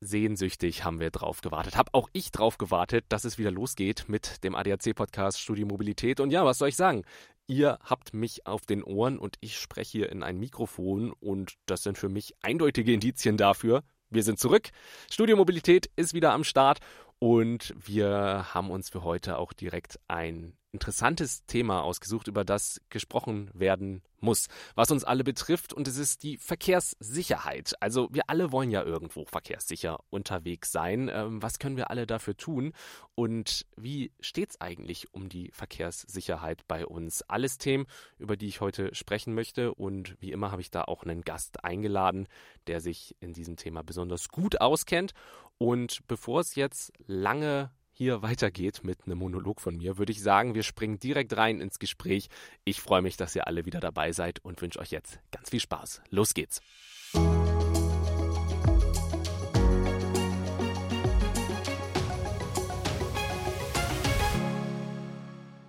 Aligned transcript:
Sehnsüchtig 0.00 0.84
haben 0.84 0.98
wir 0.98 1.10
drauf 1.10 1.42
gewartet. 1.42 1.76
Hab 1.76 1.94
auch 1.94 2.08
ich 2.14 2.32
drauf 2.32 2.56
gewartet, 2.56 3.04
dass 3.10 3.24
es 3.24 3.36
wieder 3.36 3.50
losgeht 3.50 4.06
mit 4.08 4.42
dem 4.44 4.54
ADAC-Podcast 4.54 5.38
Studio 5.38 5.66
Mobilität. 5.66 6.20
Und 6.20 6.30
ja, 6.30 6.44
was 6.46 6.56
soll 6.56 6.70
ich 6.70 6.76
sagen? 6.76 7.04
Ihr 7.46 7.78
habt 7.82 8.14
mich 8.14 8.46
auf 8.46 8.64
den 8.64 8.82
Ohren 8.82 9.18
und 9.18 9.36
ich 9.40 9.58
spreche 9.58 9.90
hier 9.90 10.12
in 10.12 10.22
ein 10.22 10.38
Mikrofon 10.38 11.12
und 11.12 11.54
das 11.66 11.82
sind 11.82 11.98
für 11.98 12.08
mich 12.08 12.34
eindeutige 12.40 12.94
Indizien 12.94 13.36
dafür. 13.36 13.82
Wir 14.08 14.22
sind 14.22 14.38
zurück. 14.38 14.70
Studio 15.10 15.36
Mobilität 15.36 15.90
ist 15.96 16.14
wieder 16.14 16.32
am 16.32 16.44
Start 16.44 16.78
und 17.18 17.74
wir 17.76 18.54
haben 18.54 18.70
uns 18.70 18.88
für 18.88 19.04
heute 19.04 19.36
auch 19.36 19.52
direkt 19.52 20.00
ein 20.08 20.54
interessantes 20.72 21.44
Thema 21.46 21.82
ausgesucht, 21.82 22.28
über 22.28 22.44
das 22.44 22.80
gesprochen 22.88 23.50
werden 23.54 24.02
muss, 24.20 24.48
was 24.74 24.90
uns 24.90 25.04
alle 25.04 25.24
betrifft, 25.24 25.72
und 25.72 25.88
es 25.88 25.96
ist 25.96 26.22
die 26.22 26.36
Verkehrssicherheit. 26.36 27.74
Also 27.80 28.08
wir 28.12 28.28
alle 28.28 28.52
wollen 28.52 28.70
ja 28.70 28.82
irgendwo 28.82 29.24
verkehrssicher 29.24 29.98
unterwegs 30.10 30.72
sein. 30.72 31.10
Ähm, 31.12 31.42
was 31.42 31.58
können 31.58 31.76
wir 31.76 31.90
alle 31.90 32.06
dafür 32.06 32.36
tun? 32.36 32.72
Und 33.14 33.66
wie 33.76 34.12
steht 34.20 34.50
es 34.50 34.60
eigentlich 34.60 35.12
um 35.12 35.28
die 35.28 35.50
Verkehrssicherheit 35.52 36.66
bei 36.68 36.86
uns? 36.86 37.22
Alles 37.22 37.58
Themen, 37.58 37.86
über 38.18 38.36
die 38.36 38.46
ich 38.46 38.60
heute 38.60 38.94
sprechen 38.94 39.34
möchte. 39.34 39.74
Und 39.74 40.16
wie 40.20 40.32
immer 40.32 40.52
habe 40.52 40.62
ich 40.62 40.70
da 40.70 40.82
auch 40.82 41.02
einen 41.02 41.22
Gast 41.22 41.64
eingeladen, 41.64 42.28
der 42.66 42.80
sich 42.80 43.16
in 43.20 43.32
diesem 43.32 43.56
Thema 43.56 43.82
besonders 43.82 44.28
gut 44.28 44.60
auskennt. 44.60 45.12
Und 45.58 46.06
bevor 46.06 46.40
es 46.40 46.54
jetzt 46.54 46.92
lange 47.06 47.70
hier 48.00 48.22
weitergeht 48.22 48.80
mit 48.82 49.04
einem 49.04 49.18
Monolog 49.18 49.60
von 49.60 49.76
mir, 49.76 49.98
würde 49.98 50.10
ich 50.10 50.22
sagen, 50.22 50.54
wir 50.54 50.62
springen 50.62 50.98
direkt 50.98 51.36
rein 51.36 51.60
ins 51.60 51.78
Gespräch. 51.78 52.30
Ich 52.64 52.80
freue 52.80 53.02
mich, 53.02 53.18
dass 53.18 53.36
ihr 53.36 53.46
alle 53.46 53.66
wieder 53.66 53.78
dabei 53.78 54.12
seid 54.12 54.42
und 54.42 54.62
wünsche 54.62 54.78
euch 54.78 54.90
jetzt 54.90 55.20
ganz 55.30 55.50
viel 55.50 55.60
Spaß. 55.60 56.00
Los 56.08 56.32
geht's. 56.32 56.62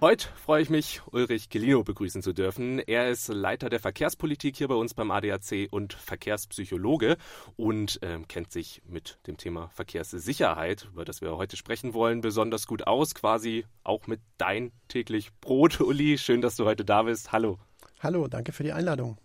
Heute 0.03 0.29
freue 0.33 0.63
ich 0.63 0.71
mich, 0.71 0.99
Ulrich 1.11 1.51
Gelino 1.51 1.83
begrüßen 1.83 2.23
zu 2.23 2.33
dürfen. 2.33 2.79
Er 2.79 3.11
ist 3.11 3.27
Leiter 3.27 3.69
der 3.69 3.79
Verkehrspolitik 3.79 4.57
hier 4.57 4.67
bei 4.67 4.73
uns 4.73 4.95
beim 4.95 5.11
ADAC 5.11 5.67
und 5.69 5.93
Verkehrspsychologe 5.93 7.17
und 7.55 7.99
ähm, 8.01 8.27
kennt 8.27 8.51
sich 8.51 8.81
mit 8.87 9.19
dem 9.27 9.37
Thema 9.37 9.69
Verkehrssicherheit, 9.75 10.87
über 10.91 11.05
das 11.05 11.21
wir 11.21 11.37
heute 11.37 11.55
sprechen 11.55 11.93
wollen, 11.93 12.21
besonders 12.21 12.65
gut 12.65 12.87
aus. 12.87 13.13
Quasi 13.13 13.67
auch 13.83 14.07
mit 14.07 14.21
dein 14.39 14.71
täglich 14.87 15.29
Brot, 15.39 15.79
Uli. 15.79 16.17
Schön, 16.17 16.41
dass 16.41 16.55
du 16.55 16.65
heute 16.65 16.83
da 16.83 17.03
bist. 17.03 17.31
Hallo. 17.31 17.59
Hallo, 17.99 18.27
danke 18.27 18.53
für 18.53 18.63
die 18.63 18.73
Einladung. 18.73 19.19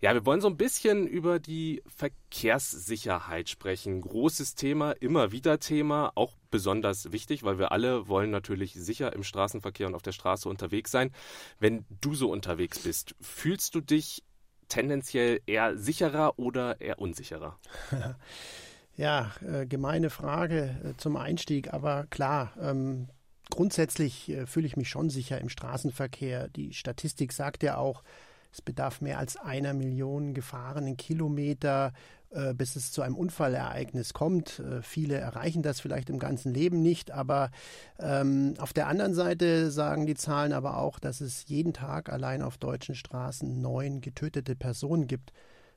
Ja, 0.00 0.12
wir 0.12 0.26
wollen 0.26 0.42
so 0.42 0.48
ein 0.48 0.58
bisschen 0.58 1.06
über 1.06 1.38
die 1.38 1.82
Verkehrssicherheit 1.86 3.48
sprechen. 3.48 4.02
Großes 4.02 4.54
Thema, 4.54 4.92
immer 4.92 5.32
wieder 5.32 5.58
Thema, 5.58 6.12
auch 6.14 6.36
besonders 6.50 7.12
wichtig, 7.12 7.44
weil 7.44 7.58
wir 7.58 7.72
alle 7.72 8.06
wollen 8.06 8.30
natürlich 8.30 8.74
sicher 8.74 9.14
im 9.14 9.22
Straßenverkehr 9.22 9.86
und 9.86 9.94
auf 9.94 10.02
der 10.02 10.12
Straße 10.12 10.48
unterwegs 10.48 10.90
sein. 10.90 11.12
Wenn 11.58 11.86
du 12.02 12.14
so 12.14 12.30
unterwegs 12.30 12.80
bist, 12.80 13.14
fühlst 13.22 13.74
du 13.74 13.80
dich 13.80 14.22
tendenziell 14.68 15.40
eher 15.46 15.78
sicherer 15.78 16.38
oder 16.38 16.80
eher 16.80 16.98
unsicherer? 16.98 17.58
Ja, 18.98 19.32
äh, 19.46 19.66
gemeine 19.66 20.08
Frage 20.08 20.74
äh, 20.82 20.96
zum 20.96 21.16
Einstieg, 21.16 21.74
aber 21.74 22.06
klar, 22.08 22.54
ähm, 22.58 23.08
grundsätzlich 23.50 24.30
äh, 24.30 24.46
fühle 24.46 24.66
ich 24.66 24.78
mich 24.78 24.88
schon 24.88 25.10
sicher 25.10 25.38
im 25.38 25.50
Straßenverkehr. 25.50 26.48
Die 26.48 26.72
Statistik 26.72 27.34
sagt 27.34 27.62
ja 27.62 27.76
auch, 27.76 28.02
es 28.56 28.62
bedarf 28.62 29.00
mehr 29.00 29.18
als 29.18 29.36
einer 29.36 29.74
Million 29.74 30.32
gefahrenen 30.32 30.96
Kilometer, 30.96 31.92
äh, 32.30 32.54
bis 32.54 32.74
es 32.74 32.90
zu 32.90 33.02
einem 33.02 33.14
Unfallereignis 33.14 34.14
kommt. 34.14 34.60
Äh, 34.60 34.82
viele 34.82 35.16
erreichen 35.16 35.62
das 35.62 35.80
vielleicht 35.80 36.08
im 36.08 36.18
ganzen 36.18 36.54
Leben 36.54 36.80
nicht, 36.80 37.10
aber 37.10 37.50
ähm, 37.98 38.54
auf 38.58 38.72
der 38.72 38.86
anderen 38.88 39.14
Seite 39.14 39.70
sagen 39.70 40.06
die 40.06 40.14
Zahlen 40.14 40.52
aber 40.52 40.78
auch, 40.78 40.98
dass 40.98 41.20
es 41.20 41.44
jeden 41.48 41.74
Tag 41.74 42.08
allein 42.08 42.42
auf 42.42 42.56
deutschen 42.56 42.94
Straßen 42.94 43.60
neun 43.60 44.00
getötete 44.00 44.56
Personen 44.56 45.06
gibt 45.06 45.32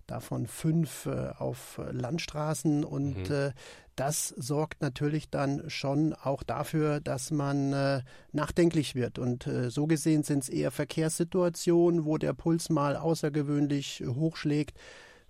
davon 0.07 0.47
fünf 0.47 1.05
äh, 1.05 1.29
auf 1.37 1.79
Landstraßen 1.91 2.83
und 2.83 3.29
mhm. 3.29 3.35
äh, 3.35 3.51
das 3.99 4.29
sorgt 4.29 4.81
natürlich 4.81 5.29
dann 5.29 5.69
schon 5.69 6.13
auch 6.13 6.43
dafür, 6.43 7.01
dass 7.01 7.31
man 7.31 7.73
äh, 7.73 8.01
nachdenklich 8.31 8.95
wird. 8.95 9.19
Und 9.19 9.45
äh, 9.45 9.69
so 9.69 9.87
gesehen 9.87 10.23
sind 10.23 10.43
es 10.43 10.49
eher 10.49 10.71
Verkehrssituationen, 10.71 12.05
wo 12.05 12.17
der 12.17 12.31
Puls 12.33 12.69
mal 12.69 12.95
außergewöhnlich 12.95 14.03
hochschlägt 14.07 14.77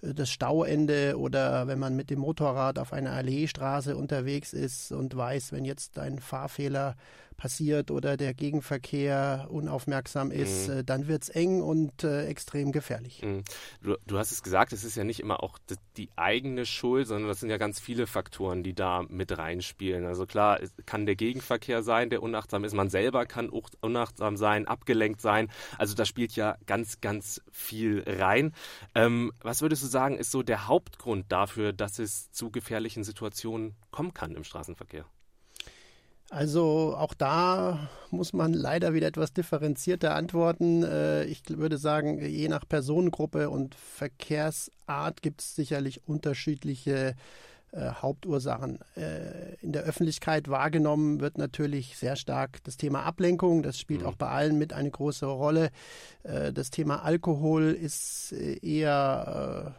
äh, 0.03 0.13
das 0.13 0.29
Stauende 0.29 1.17
oder 1.17 1.65
wenn 1.65 1.79
man 1.79 1.95
mit 1.95 2.11
dem 2.11 2.19
Motorrad 2.19 2.77
auf 2.77 2.93
einer 2.93 3.13
Alleestraße 3.13 3.97
unterwegs 3.97 4.53
ist 4.53 4.91
und 4.91 5.17
weiß, 5.17 5.51
wenn 5.51 5.65
jetzt 5.65 5.97
ein 5.97 6.19
Fahrfehler 6.19 6.95
passiert 7.39 7.89
oder 7.89 8.17
der 8.17 8.33
Gegenverkehr 8.33 9.47
unaufmerksam 9.49 10.29
ist, 10.29 10.67
mhm. 10.67 10.79
äh, 10.79 10.83
dann 10.83 11.07
wird 11.07 11.23
es 11.23 11.29
eng 11.29 11.61
und 11.61 12.03
äh, 12.03 12.25
extrem 12.25 12.71
gefährlich. 12.71 13.23
Mhm. 13.23 13.43
Du, 13.81 13.95
du, 14.05 14.17
hast 14.17 14.31
es 14.31 14.43
gesagt, 14.43 14.73
es 14.73 14.83
ist 14.83 14.97
ja 14.97 15.05
nicht 15.05 15.21
immer 15.21 15.41
auch 15.41 15.57
die 15.95 16.09
eigene 16.17 16.65
Schuld, 16.65 17.07
sondern 17.07 17.29
das 17.29 17.39
sind 17.39 17.49
ja 17.49 17.57
ganz 17.57 17.79
viele 17.79 18.07
Faktoren, 18.07 18.61
die 18.61 18.73
da 18.73 19.03
mit 19.07 19.35
reinspielen. 19.37 20.05
Also 20.05 20.25
klar, 20.25 20.61
es 20.61 20.71
kann 20.85 21.05
der 21.05 21.15
Gegenverkehr 21.15 21.81
sein, 21.81 22.09
der 22.09 22.21
unachtsam 22.21 22.65
ist, 22.65 22.73
man 22.73 22.89
selber 22.89 23.25
kann 23.25 23.49
unachtsam 23.49 24.35
sein, 24.35 24.67
abgelenkt 24.67 25.21
sein. 25.21 25.49
Also 25.77 25.95
da 25.95 26.03
spielt 26.03 26.35
ja 26.35 26.57
ganz, 26.65 26.99
ganz 26.99 27.41
viel 27.51 28.03
rein. 28.05 28.53
Ähm, 28.95 29.31
was 29.41 29.61
würdest 29.61 29.81
du 29.81 29.87
sagen, 29.87 30.17
ist 30.17 30.31
so 30.31 30.43
der 30.43 30.67
Hauptgrund 30.67 31.31
dafür, 31.31 31.71
dass 31.71 31.99
es 31.99 32.31
zu 32.31 32.51
gefährlichen 32.51 33.05
Situationen 33.05 33.75
kommen 33.91 34.13
kann 34.13 34.35
im 34.35 34.43
Straßenverkehr? 34.43 35.05
Also 36.29 36.95
auch 36.95 37.15
da 37.15 37.89
muss 38.11 38.33
man 38.33 38.53
leider 38.53 38.93
wieder 38.93 39.07
etwas 39.07 39.33
differenzierter 39.33 40.13
antworten. 40.13 40.83
Äh, 40.83 41.25
ich 41.25 41.41
würde 41.47 41.79
sagen, 41.79 42.23
je 42.23 42.47
nach 42.47 42.67
Personengruppe 42.67 43.49
und 43.49 43.73
Verkehrsart 43.73 45.23
gibt 45.23 45.41
es 45.41 45.55
sicherlich 45.55 46.07
unterschiedliche 46.07 47.15
äh, 47.71 47.91
Hauptursachen. 47.93 48.79
Äh, 48.95 49.55
in 49.61 49.71
der 49.71 49.83
Öffentlichkeit 49.83 50.49
wahrgenommen 50.49 51.19
wird 51.19 51.39
natürlich 51.39 51.97
sehr 51.97 52.15
stark 52.15 52.63
das 52.63 52.77
Thema 52.77 53.03
Ablenkung. 53.03 53.63
Das 53.63 53.79
spielt 53.79 54.01
mhm. 54.01 54.07
auch 54.07 54.15
bei 54.15 54.27
allen 54.27 54.59
mit 54.59 54.71
eine 54.71 54.91
große 54.91 55.25
Rolle. 55.25 55.71
das 56.23 56.69
Thema 56.69 57.03
Alkohol 57.03 57.71
ist 57.71 58.33
eher 58.33 59.75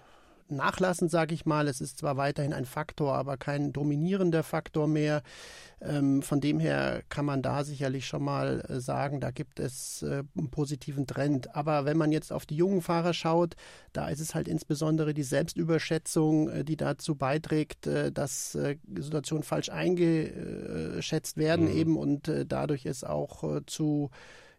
nachlassend, 0.50 1.10
sage 1.10 1.34
ich 1.34 1.46
mal. 1.46 1.68
Es 1.68 1.80
ist 1.80 1.98
zwar 1.98 2.16
weiterhin 2.16 2.52
ein 2.52 2.64
Faktor, 2.64 3.14
aber 3.14 3.36
kein 3.36 3.72
dominierender 3.72 4.42
Faktor 4.42 4.86
mehr. 4.86 5.22
Ähm, 5.82 6.20
von 6.20 6.40
dem 6.40 6.60
her 6.60 7.02
kann 7.08 7.24
man 7.24 7.40
da 7.40 7.64
sicherlich 7.64 8.06
schon 8.06 8.22
mal 8.22 8.60
äh, 8.68 8.80
sagen, 8.80 9.20
da 9.20 9.30
gibt 9.30 9.58
es 9.58 10.02
äh, 10.02 10.24
einen 10.36 10.50
positiven 10.50 11.06
Trend. 11.06 11.54
Aber 11.54 11.86
wenn 11.86 11.96
man 11.96 12.12
jetzt 12.12 12.32
auf 12.32 12.44
die 12.44 12.56
jungen 12.56 12.82
Fahrer 12.82 13.14
schaut, 13.14 13.56
da 13.92 14.08
ist 14.08 14.20
es 14.20 14.34
halt 14.34 14.46
insbesondere 14.46 15.14
die 15.14 15.22
Selbstüberschätzung, 15.22 16.50
äh, 16.50 16.64
die 16.64 16.76
dazu 16.76 17.14
beiträgt, 17.14 17.86
dass 17.86 18.52
Situationen 18.52 19.42
falsch 19.42 19.70
eingeschätzt 19.70 21.36
werden 21.36 21.70
mhm. 21.70 21.76
eben 21.76 21.96
und 21.96 22.30
dadurch 22.46 22.86
es 22.86 23.04
auch 23.04 23.60
zu 23.66 24.10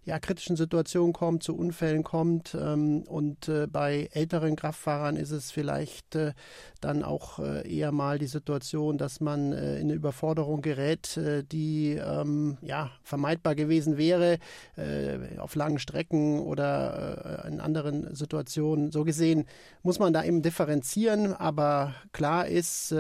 ja, 0.04 0.20
kritischen 0.20 0.56
Situationen 0.56 1.14
kommt, 1.14 1.44
zu 1.44 1.56
Unfällen 1.56 2.04
kommt. 2.04 2.58
Ähm, 2.60 3.04
und 3.04 3.48
äh, 3.48 3.68
bei 3.68 4.10
älteren 4.14 4.56
Kraftfahrern 4.56 5.16
ist 5.16 5.32
es 5.32 5.52
vielleicht 5.52 6.16
äh, 6.16 6.34
dann 6.80 7.04
auch 7.04 7.40
äh, 7.40 7.72
eher 7.72 7.92
mal 7.92 8.18
die 8.18 8.28
Situation, 8.28 8.98
dass 8.98 9.20
man 9.20 9.54
äh, 9.54 9.76
in 9.76 9.84
eine 9.84 9.94
Überforderung 9.94 10.62
gerät, 10.62 11.18
äh, 11.18 11.44
die 11.44 11.92
ähm, 11.92 12.58
ja, 12.62 12.90
vermeidbar 13.04 13.54
gewesen 13.54 13.98
wäre 13.98 14.40
äh, 14.76 15.38
auf 15.38 15.56
langen 15.56 15.80
Strecken 15.80 16.40
oder 16.40 17.46
in 17.48 17.60
anderen 17.60 18.16
Situationen. 18.16 18.92
So 18.92 19.04
gesehen 19.04 19.46
muss 19.84 20.00
man 20.00 20.14
da 20.14 20.24
eben 20.24 20.42
differenzieren, 20.42 21.34
aber 21.34 21.94
klar 22.12 22.48
ist, 22.48 22.94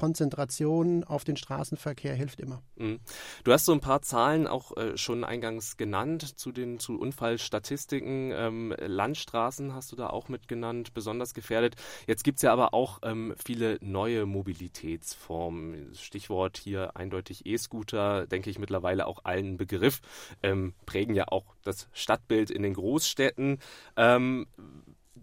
Konzentration 0.00 1.04
auf 1.04 1.24
den 1.24 1.36
Straßenverkehr 1.36 2.14
hilft 2.14 2.40
immer. 2.40 2.62
Mhm. 2.76 3.00
Du 3.44 3.52
hast 3.52 3.66
so 3.66 3.72
ein 3.72 3.80
paar 3.80 4.00
Zahlen 4.00 4.46
auch 4.46 4.74
äh, 4.78 4.96
schon 4.96 5.24
eingangs 5.24 5.76
genannt 5.76 6.38
zu 6.38 6.52
den 6.52 6.78
zu 6.78 6.98
Unfallstatistiken. 6.98 8.32
Ähm, 8.32 8.74
Landstraßen 8.78 9.74
hast 9.74 9.92
du 9.92 9.96
da 9.96 10.08
auch 10.08 10.30
mit 10.30 10.48
genannt, 10.48 10.94
besonders 10.94 11.34
gefährdet. 11.34 11.76
Jetzt 12.06 12.24
gibt 12.24 12.38
es 12.38 12.42
ja 12.42 12.50
aber 12.50 12.72
auch 12.72 13.00
ähm, 13.02 13.34
viele 13.36 13.76
neue 13.82 14.24
Mobilitätsformen. 14.24 15.94
Stichwort 15.94 16.56
hier 16.56 16.96
eindeutig 16.96 17.44
E-Scooter, 17.44 18.26
denke 18.26 18.48
ich 18.48 18.58
mittlerweile 18.58 19.06
auch 19.06 19.26
allen 19.26 19.58
Begriff, 19.58 20.00
ähm, 20.42 20.72
prägen 20.86 21.14
ja 21.14 21.28
auch 21.28 21.56
das 21.62 21.88
Stadtbild 21.92 22.50
in 22.50 22.62
den 22.62 22.72
Großstädten. 22.72 23.58
Ähm, 23.98 24.46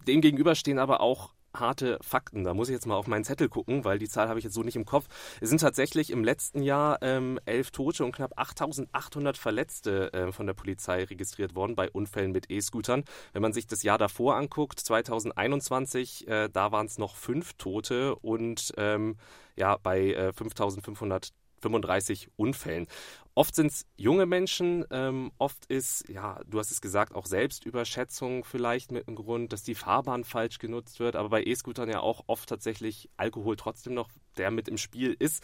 dem 0.07 0.21
gegenüber 0.21 0.53
stehen 0.53 0.77
aber 0.77 1.01
auch 1.01 1.33
harte 1.59 1.97
Fakten. 2.01 2.43
Da 2.43 2.53
muss 2.53 2.69
ich 2.69 2.73
jetzt 2.73 2.85
mal 2.85 2.95
auf 2.95 3.07
meinen 3.07 3.23
Zettel 3.23 3.49
gucken, 3.49 3.83
weil 3.85 3.99
die 3.99 4.09
Zahl 4.09 4.29
habe 4.29 4.39
ich 4.39 4.45
jetzt 4.45 4.53
so 4.53 4.63
nicht 4.63 4.75
im 4.75 4.85
Kopf. 4.85 5.07
Es 5.41 5.49
sind 5.49 5.61
tatsächlich 5.61 6.11
im 6.11 6.23
letzten 6.23 6.61
Jahr 6.61 6.99
ähm, 7.01 7.39
elf 7.45 7.71
Tote 7.71 8.05
und 8.05 8.13
knapp 8.13 8.33
8800 8.35 9.37
Verletzte 9.37 10.13
äh, 10.13 10.31
von 10.31 10.47
der 10.47 10.53
Polizei 10.53 11.03
registriert 11.03 11.55
worden 11.55 11.75
bei 11.75 11.89
Unfällen 11.89 12.31
mit 12.31 12.49
E-Scootern. 12.49 13.03
Wenn 13.33 13.41
man 13.41 13.53
sich 13.53 13.67
das 13.67 13.83
Jahr 13.83 13.97
davor 13.97 14.35
anguckt, 14.35 14.79
2021, 14.79 16.27
äh, 16.27 16.49
da 16.49 16.71
waren 16.71 16.85
es 16.85 16.97
noch 16.97 17.15
fünf 17.15 17.53
Tote 17.53 18.15
und 18.15 18.73
ähm, 18.77 19.17
ja, 19.55 19.77
bei 19.77 20.13
äh, 20.13 20.33
5500 20.33 21.33
35 21.61 22.29
Unfällen. 22.35 22.87
Oft 23.35 23.55
sind 23.55 23.67
es 23.67 23.85
junge 23.95 24.25
Menschen, 24.25 24.83
ähm, 24.89 25.31
oft 25.37 25.65
ist, 25.67 26.09
ja, 26.09 26.39
du 26.47 26.57
hast 26.59 26.71
es 26.71 26.81
gesagt, 26.81 27.13
auch 27.13 27.25
Selbstüberschätzung 27.25 28.43
vielleicht 28.43 28.91
mit 28.91 29.07
dem 29.07 29.15
Grund, 29.15 29.53
dass 29.53 29.63
die 29.63 29.75
Fahrbahn 29.75 30.23
falsch 30.23 30.57
genutzt 30.57 30.99
wird, 30.99 31.15
aber 31.15 31.29
bei 31.29 31.43
E-Scootern 31.43 31.89
ja 31.89 31.99
auch 31.99 32.23
oft 32.27 32.49
tatsächlich 32.49 33.09
Alkohol 33.15 33.55
trotzdem 33.55 33.93
noch, 33.93 34.09
der 34.37 34.49
mit 34.49 34.67
im 34.67 34.77
Spiel 34.77 35.15
ist. 35.17 35.43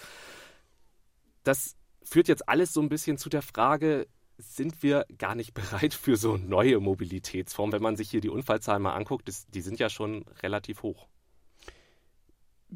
Das 1.44 1.76
führt 2.02 2.28
jetzt 2.28 2.50
alles 2.50 2.74
so 2.74 2.82
ein 2.82 2.90
bisschen 2.90 3.18
zu 3.18 3.30
der 3.30 3.42
Frage, 3.42 4.08
sind 4.38 4.82
wir 4.82 5.06
gar 5.18 5.36
nicht 5.36 5.54
bereit 5.54 5.94
für 5.94 6.18
so 6.18 6.38
neue 6.38 6.80
Mobilitätsformen? 6.80 7.74
Wenn 7.74 7.84
man 7.84 7.96
sich 7.96 8.10
hier 8.10 8.22
die 8.22 8.30
Unfallzahlen 8.30 8.82
mal 8.82 8.96
anguckt, 8.96 9.28
das, 9.28 9.46
die 9.48 9.62
sind 9.62 9.80
ja 9.80 9.90
schon 9.90 10.26
relativ 10.42 10.84
hoch 10.84 11.08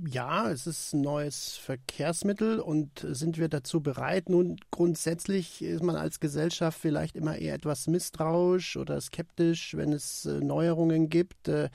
ja, 0.06 0.50
es 0.50 0.68
ist 0.68 0.94
ein 0.94 1.02
neues 1.02 1.58
Verkehrsmittel 1.58 2.60
und 2.60 3.06
sind 3.10 3.38
wir 3.38 3.48
dazu 3.48 3.82
bereit? 3.82 4.30
Nun, 4.30 4.58
grundsätzlich 4.72 5.62
ist 5.62 5.84
man 5.84 5.96
als 5.96 6.20
Gesellschaft 6.20 6.80
vielleicht 6.80 7.16
immer 7.16 7.38
eher 7.38 7.56
etwas 7.56 7.88
misstrauisch 7.88 8.78
oder 8.78 9.00
skeptisch, 9.02 9.76
wenn 9.76 9.94
es 9.94 10.26
äh, 10.26 10.40
Neuerungen 10.40 11.10
gibt. 11.10 11.48
Äh, 11.48 11.70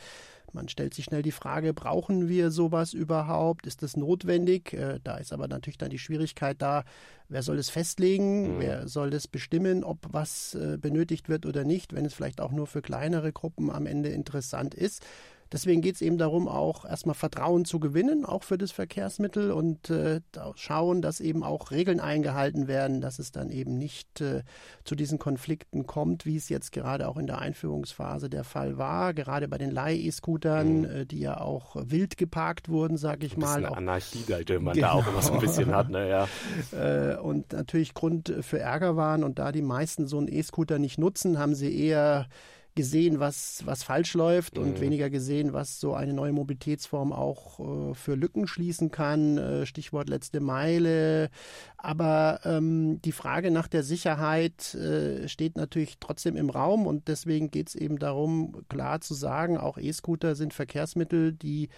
man 0.52 0.68
stellt 0.68 0.92
sich 0.92 1.06
schnell 1.06 1.22
die 1.22 1.32
Frage, 1.32 1.72
brauchen 1.72 2.28
wir 2.28 2.50
sowas 2.50 2.92
überhaupt? 2.92 3.66
Ist 3.66 3.82
das 3.82 3.96
notwendig? 3.96 4.74
Äh, 4.74 5.00
da 5.02 5.16
ist 5.16 5.32
aber 5.32 5.48
natürlich 5.48 5.78
dann 5.78 5.90
die 5.90 5.98
Schwierigkeit 5.98 6.60
da, 6.60 6.84
wer 7.28 7.42
soll 7.42 7.58
es 7.58 7.70
festlegen? 7.70 8.56
Mhm. 8.56 8.60
Wer 8.60 8.88
soll 8.88 9.14
es 9.14 9.26
bestimmen, 9.26 9.82
ob 9.82 9.98
was 10.10 10.56
benötigt 10.80 11.28
wird 11.28 11.46
oder 11.46 11.64
nicht, 11.64 11.94
wenn 11.94 12.04
es 12.04 12.14
vielleicht 12.14 12.40
auch 12.40 12.52
nur 12.52 12.66
für 12.66 12.82
kleinere 12.82 13.32
Gruppen 13.32 13.70
am 13.70 13.86
Ende 13.86 14.10
interessant 14.10 14.74
ist? 14.74 15.04
Deswegen 15.52 15.82
geht 15.82 15.96
es 15.96 16.02
eben 16.02 16.16
darum, 16.16 16.48
auch 16.48 16.84
erstmal 16.84 17.14
Vertrauen 17.14 17.64
zu 17.64 17.78
gewinnen, 17.78 18.24
auch 18.24 18.42
für 18.42 18.56
das 18.56 18.72
Verkehrsmittel 18.72 19.50
und 19.50 19.90
äh, 19.90 20.20
schauen, 20.54 21.02
dass 21.02 21.20
eben 21.20 21.42
auch 21.42 21.70
Regeln 21.70 22.00
eingehalten 22.00 22.68
werden, 22.68 23.00
dass 23.00 23.18
es 23.18 23.32
dann 23.32 23.50
eben 23.50 23.76
nicht 23.76 24.20
äh, 24.20 24.42
zu 24.84 24.94
diesen 24.94 25.18
Konflikten 25.18 25.86
kommt, 25.86 26.24
wie 26.24 26.36
es 26.36 26.48
jetzt 26.48 26.72
gerade 26.72 27.06
auch 27.08 27.18
in 27.18 27.26
der 27.26 27.38
Einführungsphase 27.38 28.30
der 28.30 28.44
Fall 28.44 28.78
war, 28.78 29.12
gerade 29.12 29.46
bei 29.48 29.58
den 29.58 29.70
Leih-E-Scootern, 29.70 30.78
mhm. 30.78 30.84
äh, 30.84 31.04
die 31.04 31.20
ja 31.20 31.40
auch 31.40 31.76
wild 31.76 32.16
geparkt 32.16 32.68
wurden, 32.68 32.96
sage 32.96 33.26
ich 33.26 33.36
mal. 33.36 33.66
Auch 33.66 33.76
Anarchie, 33.76 34.24
die 34.26 34.58
man 34.58 34.74
genau. 34.74 34.86
da 34.86 34.92
auch 34.92 35.06
immer 35.06 35.22
so 35.22 35.34
ein 35.34 35.40
bisschen 35.40 35.74
hat. 35.74 35.90
Ne? 35.90 36.08
Ja. 36.08 36.28
Äh, 36.72 37.16
und 37.16 37.52
natürlich 37.52 37.92
Grund 37.92 38.32
für 38.40 38.58
Ärger 38.58 38.96
waren 38.96 39.24
und 39.24 39.38
da 39.38 39.52
die 39.52 39.62
meisten 39.62 40.06
so 40.06 40.18
einen 40.18 40.28
E-Scooter 40.28 40.78
nicht 40.78 40.98
nutzen, 40.98 41.38
haben 41.38 41.54
sie 41.54 41.76
eher 41.76 42.26
gesehen, 42.74 43.20
was, 43.20 43.62
was 43.66 43.82
falsch 43.82 44.14
läuft 44.14 44.58
und 44.58 44.78
mhm. 44.78 44.80
weniger 44.80 45.10
gesehen, 45.10 45.52
was 45.52 45.78
so 45.78 45.94
eine 45.94 46.14
neue 46.14 46.32
Mobilitätsform 46.32 47.12
auch 47.12 47.60
äh, 47.60 47.94
für 47.94 48.14
Lücken 48.14 48.46
schließen 48.46 48.90
kann. 48.90 49.36
Äh, 49.38 49.66
Stichwort 49.66 50.08
letzte 50.08 50.40
Meile. 50.40 51.28
Aber 51.76 52.40
ähm, 52.44 53.00
die 53.02 53.12
Frage 53.12 53.50
nach 53.50 53.68
der 53.68 53.82
Sicherheit 53.82 54.74
äh, 54.74 55.28
steht 55.28 55.56
natürlich 55.56 55.98
trotzdem 56.00 56.36
im 56.36 56.50
Raum 56.50 56.86
und 56.86 57.08
deswegen 57.08 57.50
geht 57.50 57.68
es 57.68 57.74
eben 57.74 57.98
darum, 57.98 58.64
klar 58.68 59.00
zu 59.00 59.14
sagen, 59.14 59.58
auch 59.58 59.76
E-Scooter 59.78 60.34
sind 60.34 60.54
Verkehrsmittel, 60.54 61.32
die 61.32 61.68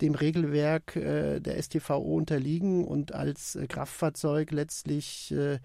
dem 0.00 0.14
Regelwerk 0.14 0.96
äh, 0.96 1.40
der 1.40 1.60
STVO 1.60 2.16
unterliegen 2.16 2.84
und 2.84 3.12
als 3.12 3.56
äh, 3.56 3.66
Kraftfahrzeug 3.66 4.50
letztlich 4.50 5.32
äh, 5.32 5.58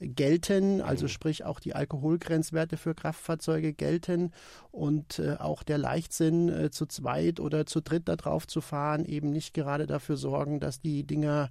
gelten, 0.00 0.80
also 0.80 1.04
mhm. 1.04 1.08
sprich 1.08 1.44
auch 1.44 1.60
die 1.60 1.74
Alkoholgrenzwerte 1.74 2.76
für 2.76 2.94
Kraftfahrzeuge 2.94 3.72
gelten 3.74 4.32
und 4.72 5.18
äh, 5.18 5.36
auch 5.38 5.62
der 5.62 5.78
Leichtsinn 5.78 6.48
äh, 6.48 6.70
zu 6.70 6.86
zweit 6.86 7.38
oder 7.38 7.66
zu 7.66 7.80
dritt 7.80 8.08
darauf 8.08 8.46
zu 8.46 8.60
fahren 8.60 9.04
eben 9.04 9.30
nicht 9.30 9.54
gerade 9.54 9.86
dafür 9.86 10.16
sorgen, 10.16 10.58
dass 10.58 10.80
die 10.80 11.06
Dinger 11.06 11.50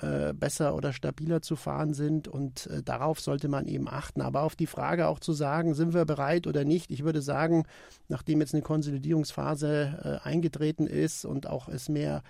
äh, 0.00 0.32
besser 0.32 0.74
oder 0.74 0.94
stabiler 0.94 1.42
zu 1.42 1.54
fahren 1.54 1.92
sind 1.92 2.26
und 2.26 2.66
äh, 2.68 2.82
darauf 2.82 3.20
sollte 3.20 3.48
man 3.48 3.66
eben 3.66 3.88
achten. 3.88 4.22
Aber 4.22 4.40
auf 4.40 4.56
die 4.56 4.66
Frage 4.66 5.06
auch 5.06 5.20
zu 5.20 5.34
sagen, 5.34 5.74
sind 5.74 5.92
wir 5.92 6.06
bereit 6.06 6.46
oder 6.46 6.64
nicht, 6.64 6.90
ich 6.90 7.04
würde 7.04 7.20
sagen, 7.20 7.64
nachdem 8.08 8.40
jetzt 8.40 8.54
eine 8.54 8.62
Konsolidierungsphase 8.62 10.20
äh, 10.24 10.26
eingetreten 10.26 10.86
ist 10.86 11.26
und 11.26 11.46
auch 11.46 11.68
es 11.68 11.90
mehr 11.90 12.22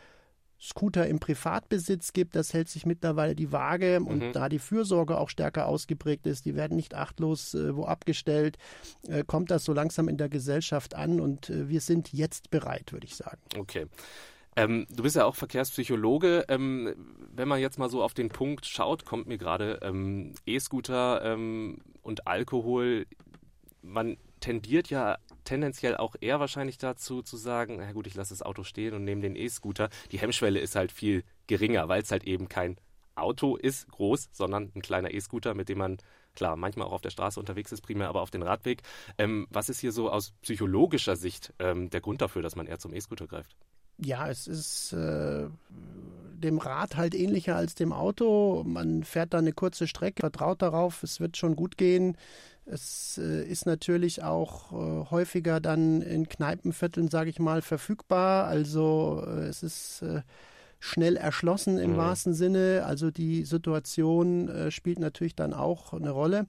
Scooter 0.62 1.08
im 1.08 1.18
Privatbesitz 1.18 2.12
gibt, 2.12 2.36
das 2.36 2.54
hält 2.54 2.68
sich 2.68 2.86
mittlerweile 2.86 3.34
die 3.34 3.50
Waage 3.50 3.98
und 3.98 4.22
mhm. 4.22 4.32
da 4.32 4.48
die 4.48 4.60
Fürsorge 4.60 5.18
auch 5.18 5.28
stärker 5.28 5.66
ausgeprägt 5.66 6.26
ist, 6.26 6.44
die 6.44 6.54
werden 6.54 6.76
nicht 6.76 6.94
achtlos 6.94 7.54
äh, 7.54 7.74
wo 7.76 7.84
abgestellt, 7.84 8.58
äh, 9.08 9.24
kommt 9.24 9.50
das 9.50 9.64
so 9.64 9.72
langsam 9.72 10.08
in 10.08 10.18
der 10.18 10.28
Gesellschaft 10.28 10.94
an 10.94 11.20
und 11.20 11.50
äh, 11.50 11.68
wir 11.68 11.80
sind 11.80 12.12
jetzt 12.12 12.50
bereit, 12.50 12.92
würde 12.92 13.06
ich 13.06 13.16
sagen. 13.16 13.38
Okay. 13.58 13.86
Ähm, 14.54 14.86
du 14.90 15.02
bist 15.02 15.16
ja 15.16 15.24
auch 15.24 15.34
Verkehrspsychologe. 15.34 16.44
Ähm, 16.48 16.94
wenn 17.34 17.48
man 17.48 17.60
jetzt 17.60 17.78
mal 17.78 17.88
so 17.88 18.02
auf 18.02 18.14
den 18.14 18.28
Punkt 18.28 18.66
schaut, 18.66 19.04
kommt 19.04 19.26
mir 19.26 19.38
gerade 19.38 19.80
ähm, 19.82 20.34
E-Scooter 20.46 21.22
ähm, 21.24 21.78
und 22.02 22.26
Alkohol. 22.26 23.06
Man 23.80 24.16
tendiert 24.42 24.90
ja 24.90 25.16
tendenziell 25.44 25.96
auch 25.96 26.14
eher 26.20 26.40
wahrscheinlich 26.40 26.76
dazu 26.76 27.22
zu 27.22 27.38
sagen, 27.38 27.76
na 27.78 27.92
gut, 27.92 28.06
ich 28.06 28.14
lasse 28.14 28.34
das 28.34 28.42
Auto 28.42 28.64
stehen 28.64 28.92
und 28.94 29.04
nehme 29.04 29.22
den 29.22 29.36
E-Scooter. 29.36 29.88
Die 30.10 30.18
Hemmschwelle 30.18 30.60
ist 30.60 30.76
halt 30.76 30.92
viel 30.92 31.24
geringer, 31.46 31.88
weil 31.88 32.02
es 32.02 32.10
halt 32.10 32.24
eben 32.24 32.48
kein 32.48 32.76
Auto 33.14 33.56
ist, 33.56 33.88
groß, 33.88 34.28
sondern 34.32 34.72
ein 34.74 34.82
kleiner 34.82 35.12
E-Scooter, 35.12 35.54
mit 35.54 35.68
dem 35.68 35.78
man 35.78 35.98
klar 36.34 36.56
manchmal 36.56 36.86
auch 36.86 36.92
auf 36.92 37.02
der 37.02 37.10
Straße 37.10 37.38
unterwegs 37.38 37.72
ist, 37.72 37.82
primär 37.82 38.08
aber 38.08 38.22
auf 38.22 38.30
den 38.30 38.42
Radweg. 38.42 38.82
Ähm, 39.18 39.46
was 39.50 39.68
ist 39.68 39.80
hier 39.80 39.92
so 39.92 40.10
aus 40.10 40.32
psychologischer 40.42 41.16
Sicht 41.16 41.52
ähm, 41.58 41.90
der 41.90 42.00
Grund 42.00 42.20
dafür, 42.20 42.42
dass 42.42 42.56
man 42.56 42.66
eher 42.66 42.78
zum 42.78 42.94
E-Scooter 42.94 43.26
greift? 43.26 43.56
Ja, 43.98 44.28
es 44.28 44.46
ist 44.46 44.92
äh, 44.94 45.46
dem 46.42 46.58
Rad 46.58 46.96
halt 46.96 47.14
ähnlicher 47.14 47.56
als 47.56 47.74
dem 47.74 47.92
Auto. 47.92 48.64
Man 48.66 49.04
fährt 49.04 49.34
da 49.34 49.38
eine 49.38 49.52
kurze 49.52 49.86
Strecke, 49.86 50.20
vertraut 50.20 50.62
darauf, 50.62 51.02
es 51.02 51.20
wird 51.20 51.36
schon 51.36 51.54
gut 51.54 51.76
gehen. 51.76 52.16
Es 52.64 53.18
äh, 53.18 53.44
ist 53.44 53.66
natürlich 53.66 54.22
auch 54.22 54.72
äh, 54.72 55.10
häufiger 55.10 55.60
dann 55.60 56.00
in 56.00 56.28
Kneipenvierteln, 56.28 57.08
sage 57.08 57.30
ich 57.30 57.38
mal, 57.38 57.62
verfügbar. 57.62 58.46
Also 58.46 59.24
äh, 59.26 59.46
es 59.46 59.62
ist 59.62 60.04
schnell 60.78 61.16
erschlossen 61.16 61.78
im 61.78 61.92
mhm. 61.92 61.96
wahrsten 61.96 62.34
Sinne. 62.34 62.84
Also 62.86 63.10
die 63.10 63.44
Situation 63.44 64.70
spielt 64.70 64.98
natürlich 64.98 65.36
dann 65.36 65.54
auch 65.54 65.92
eine 65.92 66.10
Rolle. 66.10 66.46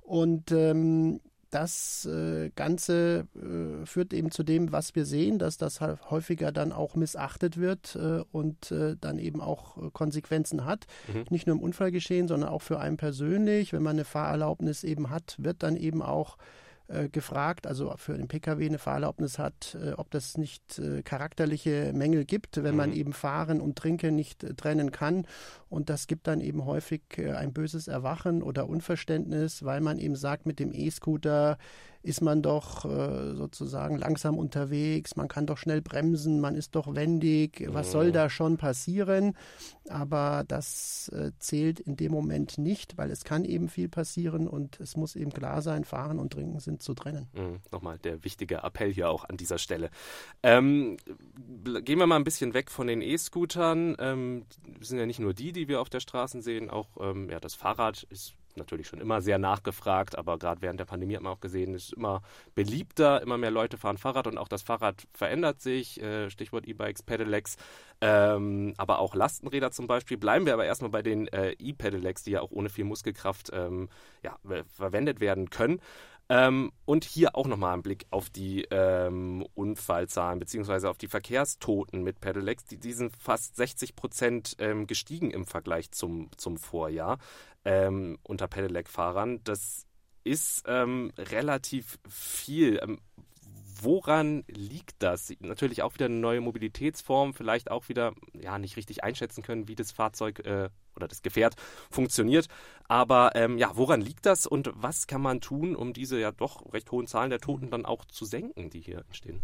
Und 0.00 0.52
ähm, 0.52 1.20
das 1.54 2.04
äh, 2.06 2.50
Ganze 2.56 3.28
äh, 3.36 3.86
führt 3.86 4.12
eben 4.12 4.30
zu 4.30 4.42
dem, 4.42 4.72
was 4.72 4.94
wir 4.96 5.04
sehen, 5.04 5.38
dass 5.38 5.56
das 5.56 5.80
häufiger 5.80 6.50
dann 6.50 6.72
auch 6.72 6.96
missachtet 6.96 7.58
wird 7.58 7.96
äh, 7.96 8.22
und 8.32 8.74
dann 9.00 9.18
eben 9.18 9.40
auch 9.40 9.92
Konsequenzen 9.92 10.64
hat. 10.64 10.86
Mhm. 11.12 11.24
Nicht 11.30 11.46
nur 11.46 11.56
im 11.56 11.62
Unfallgeschehen, 11.62 12.28
sondern 12.28 12.48
auch 12.48 12.62
für 12.62 12.80
einen 12.80 12.96
persönlich. 12.96 13.72
Wenn 13.72 13.82
man 13.82 13.96
eine 13.96 14.04
Fahrerlaubnis 14.04 14.84
eben 14.84 15.10
hat, 15.10 15.36
wird 15.38 15.62
dann 15.62 15.76
eben 15.76 16.02
auch 16.02 16.36
äh, 16.86 17.08
gefragt, 17.08 17.66
also 17.66 17.94
für 17.96 18.14
den 18.14 18.28
Pkw 18.28 18.66
eine 18.66 18.78
Fahrerlaubnis 18.78 19.38
hat, 19.38 19.74
äh, 19.80 19.92
ob 19.92 20.10
das 20.10 20.36
nicht 20.36 20.78
äh, 20.78 21.02
charakterliche 21.02 21.92
Mängel 21.94 22.26
gibt, 22.26 22.62
wenn 22.62 22.72
mhm. 22.72 22.76
man 22.76 22.92
eben 22.92 23.12
Fahren 23.14 23.62
und 23.62 23.76
Trinken 23.76 24.14
nicht 24.14 24.46
trennen 24.58 24.92
kann. 24.92 25.26
Und 25.70 25.88
das 25.88 26.06
gibt 26.06 26.26
dann 26.26 26.42
eben 26.42 26.66
häufig 26.66 27.02
ein 27.18 27.54
böses 27.54 27.88
Erwachen 27.88 28.42
oder 28.42 28.68
Unverständnis, 28.68 29.64
weil 29.64 29.80
man 29.80 29.98
eben 29.98 30.14
sagt, 30.14 30.44
mit 30.44 30.58
dem 30.60 30.72
E-Scooter 30.72 31.56
ist 32.04 32.20
man 32.20 32.42
doch 32.42 32.84
äh, 32.84 33.34
sozusagen 33.34 33.96
langsam 33.96 34.36
unterwegs, 34.36 35.16
man 35.16 35.26
kann 35.26 35.46
doch 35.46 35.56
schnell 35.56 35.80
bremsen, 35.80 36.38
man 36.38 36.54
ist 36.54 36.74
doch 36.74 36.94
wendig, 36.94 37.64
was 37.68 37.90
soll 37.92 38.08
mhm. 38.08 38.12
da 38.12 38.30
schon 38.30 38.58
passieren? 38.58 39.36
Aber 39.88 40.44
das 40.46 41.10
äh, 41.14 41.32
zählt 41.38 41.80
in 41.80 41.96
dem 41.96 42.12
Moment 42.12 42.58
nicht, 42.58 42.98
weil 42.98 43.10
es 43.10 43.24
kann 43.24 43.44
eben 43.44 43.68
viel 43.68 43.88
passieren 43.88 44.46
und 44.46 44.80
es 44.80 44.96
muss 44.96 45.16
eben 45.16 45.32
klar 45.32 45.62
sein, 45.62 45.84
Fahren 45.84 46.18
und 46.18 46.34
Trinken 46.34 46.60
sind 46.60 46.82
zu 46.82 46.92
trennen. 46.92 47.28
Mhm, 47.32 47.60
nochmal 47.72 47.98
der 47.98 48.22
wichtige 48.22 48.58
Appell 48.58 48.92
hier 48.92 49.08
auch 49.08 49.24
an 49.24 49.38
dieser 49.38 49.58
Stelle. 49.58 49.90
Ähm, 50.42 50.98
gehen 51.84 51.98
wir 51.98 52.06
mal 52.06 52.16
ein 52.16 52.24
bisschen 52.24 52.52
weg 52.52 52.70
von 52.70 52.86
den 52.86 53.00
E-Scootern. 53.00 53.96
Ähm, 53.98 54.44
sind 54.80 54.98
ja 54.98 55.06
nicht 55.06 55.20
nur 55.20 55.32
die, 55.32 55.52
die 55.52 55.68
wir 55.68 55.80
auf 55.80 55.88
der 55.88 56.00
Straße 56.00 56.42
sehen, 56.42 56.68
auch 56.68 56.88
ähm, 57.00 57.30
ja, 57.30 57.40
das 57.40 57.54
Fahrrad 57.54 58.02
ist 58.10 58.34
natürlich 58.56 58.86
schon 58.86 59.00
immer 59.00 59.20
sehr 59.20 59.38
nachgefragt, 59.38 60.16
aber 60.16 60.38
gerade 60.38 60.62
während 60.62 60.80
der 60.80 60.84
Pandemie 60.84 61.16
hat 61.16 61.22
man 61.22 61.32
auch 61.32 61.40
gesehen, 61.40 61.74
ist 61.74 61.92
immer 61.92 62.22
beliebter, 62.54 63.22
immer 63.22 63.38
mehr 63.38 63.50
Leute 63.50 63.76
fahren 63.76 63.98
Fahrrad 63.98 64.26
und 64.26 64.38
auch 64.38 64.48
das 64.48 64.62
Fahrrad 64.62 65.06
verändert 65.12 65.60
sich, 65.60 66.00
äh, 66.02 66.30
Stichwort 66.30 66.66
E-Bikes, 66.66 67.02
Pedelecs, 67.02 67.56
ähm, 68.00 68.74
aber 68.76 68.98
auch 68.98 69.14
Lastenräder 69.14 69.70
zum 69.70 69.86
Beispiel. 69.86 70.16
Bleiben 70.16 70.46
wir 70.46 70.54
aber 70.54 70.64
erstmal 70.64 70.90
bei 70.90 71.02
den 71.02 71.28
äh, 71.28 71.52
E-Pedelecs, 71.52 72.24
die 72.24 72.32
ja 72.32 72.40
auch 72.40 72.50
ohne 72.50 72.68
viel 72.68 72.84
Muskelkraft 72.84 73.50
ähm, 73.52 73.88
ja, 74.22 74.38
verwendet 74.68 75.20
werden 75.20 75.50
können. 75.50 75.80
Ähm, 76.28 76.72
und 76.86 77.04
hier 77.04 77.36
auch 77.36 77.46
nochmal 77.46 77.74
ein 77.74 77.82
Blick 77.82 78.06
auf 78.10 78.30
die 78.30 78.66
ähm, 78.70 79.46
Unfallzahlen 79.54 80.38
beziehungsweise 80.38 80.88
auf 80.88 80.96
die 80.96 81.08
Verkehrstoten 81.08 82.02
mit 82.02 82.20
Pedelecs. 82.20 82.64
Die, 82.64 82.78
die 82.78 82.92
sind 82.92 83.14
fast 83.16 83.56
60 83.56 83.94
Prozent 83.94 84.56
ähm, 84.58 84.86
gestiegen 84.86 85.30
im 85.30 85.44
Vergleich 85.44 85.90
zum, 85.90 86.30
zum 86.36 86.56
Vorjahr 86.56 87.18
ähm, 87.64 88.18
unter 88.22 88.48
Pedelec-Fahrern. 88.48 89.40
Das 89.44 89.86
ist 90.24 90.64
ähm, 90.66 91.12
relativ 91.18 91.98
viel. 92.08 92.80
Woran 93.84 94.44
liegt 94.48 94.94
das? 95.02 95.30
Natürlich 95.40 95.82
auch 95.82 95.92
wieder 95.94 96.06
eine 96.06 96.14
neue 96.14 96.40
Mobilitätsform, 96.40 97.34
vielleicht 97.34 97.70
auch 97.70 97.90
wieder 97.90 98.14
ja 98.32 98.58
nicht 98.58 98.78
richtig 98.78 99.04
einschätzen 99.04 99.42
können, 99.42 99.68
wie 99.68 99.74
das 99.74 99.92
Fahrzeug 99.92 100.40
äh, 100.46 100.70
oder 100.96 101.06
das 101.06 101.20
Gefährt 101.20 101.54
funktioniert. 101.90 102.48
Aber 102.88 103.32
ähm, 103.34 103.58
ja, 103.58 103.72
woran 103.74 104.00
liegt 104.00 104.24
das 104.24 104.46
und 104.46 104.70
was 104.74 105.06
kann 105.06 105.20
man 105.20 105.42
tun, 105.42 105.76
um 105.76 105.92
diese 105.92 106.18
ja 106.18 106.32
doch 106.32 106.72
recht 106.72 106.90
hohen 106.90 107.06
Zahlen 107.06 107.28
der 107.28 107.40
Toten 107.40 107.70
dann 107.70 107.84
auch 107.84 108.06
zu 108.06 108.24
senken, 108.24 108.70
die 108.70 108.80
hier 108.80 109.04
entstehen? 109.06 109.42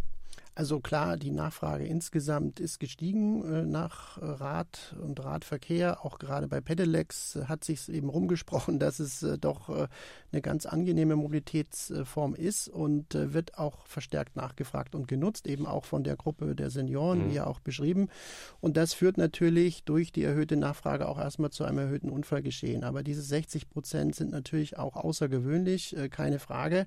Also 0.55 0.81
klar, 0.81 1.17
die 1.17 1.31
Nachfrage 1.31 1.85
insgesamt 1.85 2.59
ist 2.59 2.81
gestiegen 2.81 3.45
äh, 3.45 3.65
nach 3.65 4.19
Rad 4.21 4.97
und 5.01 5.23
Radverkehr. 5.25 6.05
Auch 6.05 6.19
gerade 6.19 6.49
bei 6.49 6.61
Pedelecs 6.61 7.37
äh, 7.37 7.45
hat 7.45 7.63
sich 7.63 7.89
eben 7.89 8.09
rumgesprochen, 8.09 8.79
dass 8.81 8.99
es 8.99 9.23
äh, 9.23 9.39
doch 9.39 9.69
äh, 9.69 9.87
eine 10.33 10.43
ganz 10.43 10.67
angenehme 10.67 11.15
Mobilitätsform 11.17 12.35
ist 12.35 12.69
und 12.69 13.15
äh, 13.15 13.33
wird 13.33 13.59
auch 13.59 13.87
verstärkt 13.87 14.37
nachgefragt 14.37 14.95
und 14.95 15.07
genutzt, 15.07 15.47
eben 15.47 15.67
auch 15.67 15.85
von 15.85 16.03
der 16.03 16.17
Gruppe 16.17 16.57
der 16.57 16.71
Senioren, 16.71 17.27
mhm. 17.27 17.31
wie 17.31 17.35
ja 17.35 17.47
auch 17.47 17.61
beschrieben. 17.61 18.09
Und 18.61 18.77
das 18.77 18.93
führt 18.93 19.19
natürlich 19.19 19.85
durch 19.85 20.13
die 20.13 20.25
erhöhte 20.25 20.57
Nachfrage 20.57 21.09
auch 21.09 21.19
erstmal 21.19 21.51
zu 21.51 21.65
einem 21.65 21.79
erhöhten 21.79 22.11
Unfallgeschehen. 22.11 22.83
Aber 22.83 23.05
diese 23.05 23.23
60 23.23 23.71
Prozent 23.71 24.17
sind 24.17 24.33
natürlich 24.33 24.79
auch 24.79 24.97
außergewöhnlich, 24.97 25.97
äh, 25.97 26.09
keine 26.09 26.41
Frage. 26.41 26.87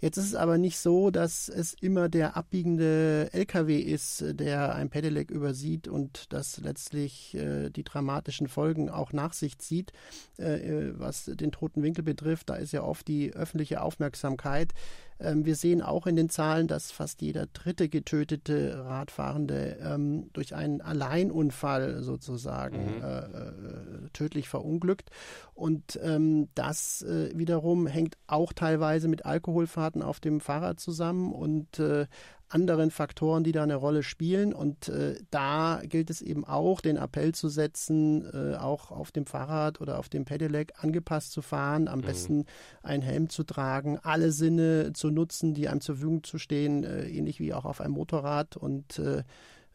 Jetzt 0.00 0.16
ist 0.16 0.26
es 0.26 0.34
aber 0.36 0.58
nicht 0.58 0.78
so, 0.78 1.10
dass 1.10 1.48
es 1.48 1.74
immer 1.74 2.08
der 2.08 2.36
abbiegende 2.36 3.30
LKW 3.32 3.78
ist, 3.78 4.24
der 4.28 4.74
ein 4.76 4.90
Pedelec 4.90 5.30
übersieht 5.30 5.88
und 5.88 6.32
das 6.32 6.58
letztlich 6.58 7.34
äh, 7.34 7.68
die 7.70 7.82
dramatischen 7.82 8.46
Folgen 8.46 8.90
auch 8.90 9.12
nach 9.12 9.32
sich 9.32 9.58
zieht, 9.58 9.92
äh, 10.38 10.88
äh 10.88 10.92
was 10.98 11.24
den 11.24 11.50
toten 11.50 11.82
Winkel 11.82 12.04
betrifft. 12.04 12.48
Da 12.48 12.54
ist 12.54 12.72
ja 12.72 12.82
oft 12.82 13.08
die 13.08 13.32
öffentliche 13.32 13.82
Aufmerksamkeit 13.82 14.72
wir 15.20 15.56
sehen 15.56 15.82
auch 15.82 16.06
in 16.06 16.14
den 16.14 16.28
Zahlen, 16.28 16.68
dass 16.68 16.92
fast 16.92 17.22
jeder 17.22 17.46
dritte 17.46 17.88
getötete 17.88 18.84
Radfahrende 18.84 19.78
ähm, 19.82 20.30
durch 20.32 20.54
einen 20.54 20.80
Alleinunfall 20.80 22.02
sozusagen 22.02 22.96
mhm. 22.96 23.02
äh, 23.02 23.18
äh, 23.18 24.08
tödlich 24.12 24.48
verunglückt. 24.48 25.10
Und 25.54 25.98
ähm, 26.02 26.48
das 26.54 27.02
äh, 27.02 27.36
wiederum 27.36 27.86
hängt 27.86 28.16
auch 28.28 28.52
teilweise 28.52 29.08
mit 29.08 29.26
Alkoholfahrten 29.26 30.02
auf 30.02 30.20
dem 30.20 30.40
Fahrrad 30.40 30.78
zusammen 30.78 31.32
und 31.32 31.80
äh, 31.80 32.06
anderen 32.48 32.90
Faktoren, 32.90 33.44
die 33.44 33.52
da 33.52 33.62
eine 33.62 33.76
Rolle 33.76 34.02
spielen. 34.02 34.52
Und 34.52 34.88
äh, 34.88 35.16
da 35.30 35.80
gilt 35.84 36.10
es 36.10 36.22
eben 36.22 36.44
auch, 36.44 36.80
den 36.80 36.96
Appell 36.96 37.32
zu 37.34 37.48
setzen, 37.48 38.24
äh, 38.32 38.56
auch 38.56 38.90
auf 38.90 39.12
dem 39.12 39.26
Fahrrad 39.26 39.80
oder 39.80 39.98
auf 39.98 40.08
dem 40.08 40.24
Pedelec 40.24 40.72
angepasst 40.78 41.32
zu 41.32 41.42
fahren, 41.42 41.88
am 41.88 42.00
mhm. 42.00 42.04
besten 42.04 42.44
einen 42.82 43.02
Helm 43.02 43.28
zu 43.28 43.44
tragen, 43.44 43.98
alle 44.02 44.32
Sinne 44.32 44.92
zu 44.94 45.10
nutzen, 45.10 45.54
die 45.54 45.68
einem 45.68 45.80
zur 45.80 45.96
Verfügung 45.96 46.24
zu 46.24 46.38
stehen, 46.38 46.84
äh, 46.84 47.08
ähnlich 47.08 47.40
wie 47.40 47.52
auch 47.54 47.64
auf 47.64 47.80
einem 47.80 47.94
Motorrad 47.94 48.56
und 48.56 48.98
äh, 48.98 49.22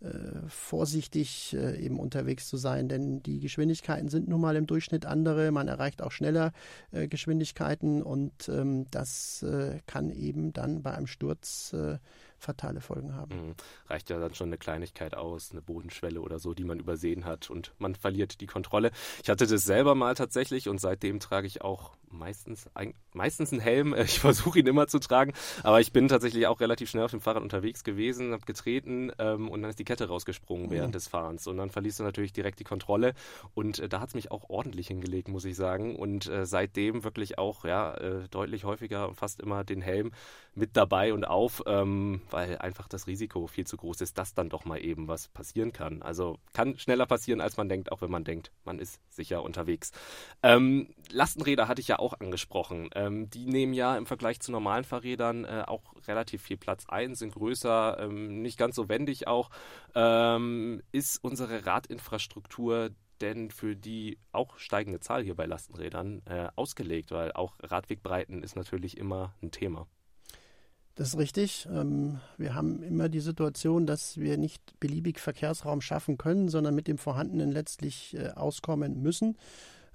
äh, 0.04 0.50
vorsichtig 0.50 1.56
äh, 1.58 1.80
eben 1.80 1.98
unterwegs 1.98 2.50
zu 2.50 2.58
sein, 2.58 2.90
denn 2.90 3.24
die 3.24 3.40
Geschwindigkeiten 3.40 4.10
sind 4.10 4.28
nun 4.28 4.42
mal 4.42 4.58
im 4.58 4.68
Durchschnitt 4.68 5.06
andere. 5.06 5.50
Man 5.52 5.70
erreicht 5.70 6.02
auch 6.02 6.12
schneller 6.12 6.52
äh, 6.92 7.08
Geschwindigkeiten 7.08 8.04
und 8.04 8.50
ähm, 8.50 8.86
das 8.92 9.44
äh, 9.44 9.80
kann 9.86 10.10
eben 10.10 10.52
dann 10.52 10.84
bei 10.84 10.94
einem 10.94 11.08
Sturz 11.08 11.72
äh, 11.72 12.00
fatale 12.44 12.82
Folgen 12.82 13.16
haben. 13.16 13.48
Mhm. 13.48 13.56
Reicht 13.88 14.10
ja 14.10 14.20
dann 14.20 14.36
schon 14.36 14.48
eine 14.48 14.58
Kleinigkeit 14.58 15.16
aus, 15.16 15.52
eine 15.52 15.62
Bodenschwelle 15.62 16.22
oder 16.22 16.40
so, 16.40 16.54
die 16.54 16.64
man 16.64 16.80
übersehen 16.80 17.26
hat 17.26 17.50
und 17.50 17.74
man 17.80 17.96
verliert 17.96 18.42
die 18.42 18.48
Kontrolle. 18.48 18.92
Ich 19.24 19.30
hatte 19.30 19.48
das 19.48 19.64
selber 19.64 19.96
mal 19.96 20.14
tatsächlich 20.14 20.70
und 20.70 20.80
seitdem 20.80 21.20
trage 21.20 21.48
ich 21.48 21.62
auch 21.62 21.92
meistens, 22.14 22.70
ein, 22.76 22.94
meistens 23.14 23.52
einen 23.52 23.62
Helm. 23.62 23.96
Ich 24.04 24.20
versuche 24.20 24.60
ihn 24.60 24.68
immer 24.68 24.88
zu 24.88 25.00
tragen, 25.00 25.34
aber 25.64 25.80
ich 25.80 25.94
bin 25.94 26.08
tatsächlich 26.08 26.46
auch 26.46 26.60
relativ 26.60 26.90
schnell 26.90 27.06
auf 27.06 27.12
dem 27.12 27.22
Fahrrad 27.22 27.42
unterwegs 27.42 27.84
gewesen, 27.84 28.34
habe 28.34 28.46
getreten 28.46 29.12
ähm, 29.18 29.50
und 29.50 29.62
dann 29.62 29.70
ist 29.70 29.80
die 29.80 29.86
Kette 29.86 30.08
rausgesprungen 30.08 30.70
während 30.70 30.90
mhm. 30.90 30.94
des 30.94 31.08
Fahrens 31.08 31.48
und 31.48 31.58
dann 31.58 31.70
verlierst 31.70 32.00
du 32.00 32.04
natürlich 32.04 32.34
direkt 32.34 32.60
die 32.60 32.66
Kontrolle 32.66 33.14
und 33.54 33.80
äh, 33.80 33.88
da 33.88 34.02
hat 34.02 34.10
es 34.10 34.16
mich 34.16 34.30
auch 34.30 34.50
ordentlich 34.50 34.88
hingelegt, 34.88 35.30
muss 35.30 35.46
ich 35.46 35.56
sagen 35.56 35.96
und 35.96 36.28
äh, 36.28 36.46
seitdem 36.46 37.04
wirklich 37.04 37.38
auch 37.38 37.66
ja 37.66 37.94
äh, 37.96 38.28
deutlich 38.30 38.66
häufiger 38.66 39.08
und 39.08 39.16
fast 39.16 39.40
immer 39.40 39.64
den 39.64 39.82
Helm 39.82 40.12
mit 40.54 40.76
dabei 40.78 41.14
und 41.14 41.26
auf, 41.26 41.64
ähm, 41.66 42.22
weil 42.34 42.58
einfach 42.58 42.88
das 42.88 43.08
Risiko 43.08 43.48
viel 43.48 43.66
zu 43.66 43.78
groß 43.78 44.02
ist, 44.02 44.18
dass 44.18 44.34
dann 44.34 44.50
doch 44.50 44.66
mal 44.66 44.84
eben 44.84 45.08
was 45.08 45.30
passieren 45.30 45.72
kann. 45.72 46.02
Also 46.02 46.40
kann 46.52 46.78
schneller 46.78 47.06
passieren, 47.06 47.40
als 47.40 47.56
man 47.58 47.70
denkt, 47.70 47.92
auch 47.92 48.02
wenn 48.02 48.12
man 48.12 48.24
denkt, 48.24 48.52
man 48.66 48.80
ist 48.80 49.00
sicher 49.10 49.44
unterwegs. 49.44 49.92
Ähm, 50.42 50.94
Lastenräder 51.12 51.68
hatte 51.68 51.82
ich 51.82 51.88
ja 51.88 52.00
auch 52.00 52.20
angesprochen. 52.20 52.90
Ähm, 52.96 53.30
die 53.30 53.46
nehmen 53.46 53.74
ja 53.74 53.96
im 53.96 54.06
Vergleich 54.06 54.40
zu 54.42 54.52
normalen 54.52 54.84
Fahrrädern 54.84 55.46
äh, 55.46 55.64
auch 55.68 55.94
relativ 56.08 56.42
viel 56.42 56.58
Platz 56.58 56.86
ein, 56.88 57.16
sind 57.16 57.34
größer, 57.34 58.00
ähm, 58.00 58.42
nicht 58.42 58.58
ganz 58.58 58.76
so 58.76 58.90
wendig 58.90 59.28
auch. 59.28 59.50
Ähm, 59.96 60.82
ist 60.92 61.24
unsere 61.24 61.66
Radinfrastruktur 61.66 62.90
denn 63.22 63.52
für 63.52 63.76
die 63.76 64.18
auch 64.32 64.58
steigende 64.58 65.00
Zahl 65.00 65.24
hier 65.24 65.36
bei 65.36 65.46
Lastenrädern 65.46 66.24
äh, 66.26 66.50
ausgelegt? 66.56 67.12
Weil 67.12 67.32
auch 67.32 67.56
Radwegbreiten 67.62 68.44
ist 68.44 68.56
natürlich 68.56 68.98
immer 68.98 69.36
ein 69.42 69.52
Thema. 69.52 69.88
Das 70.96 71.10
ist 71.10 71.18
richtig. 71.18 71.68
Ähm, 71.72 72.20
wir 72.38 72.54
haben 72.54 72.84
immer 72.84 73.10
die 73.10 73.20
Situation, 73.20 73.88
dass 73.88 74.18
wir 74.18 74.38
nicht 74.38 74.80
beliebig 74.80 75.20
Verkehrsraum 75.20 75.82
schaffen 75.82 76.18
können, 76.18 76.50
sondern 76.50 76.76
mit 76.76 76.88
dem 76.88 77.00
Vorhandenen 77.00 77.52
letztlich 77.52 78.16
äh, 78.16 78.30
auskommen 78.30 79.02
müssen. 79.02 79.36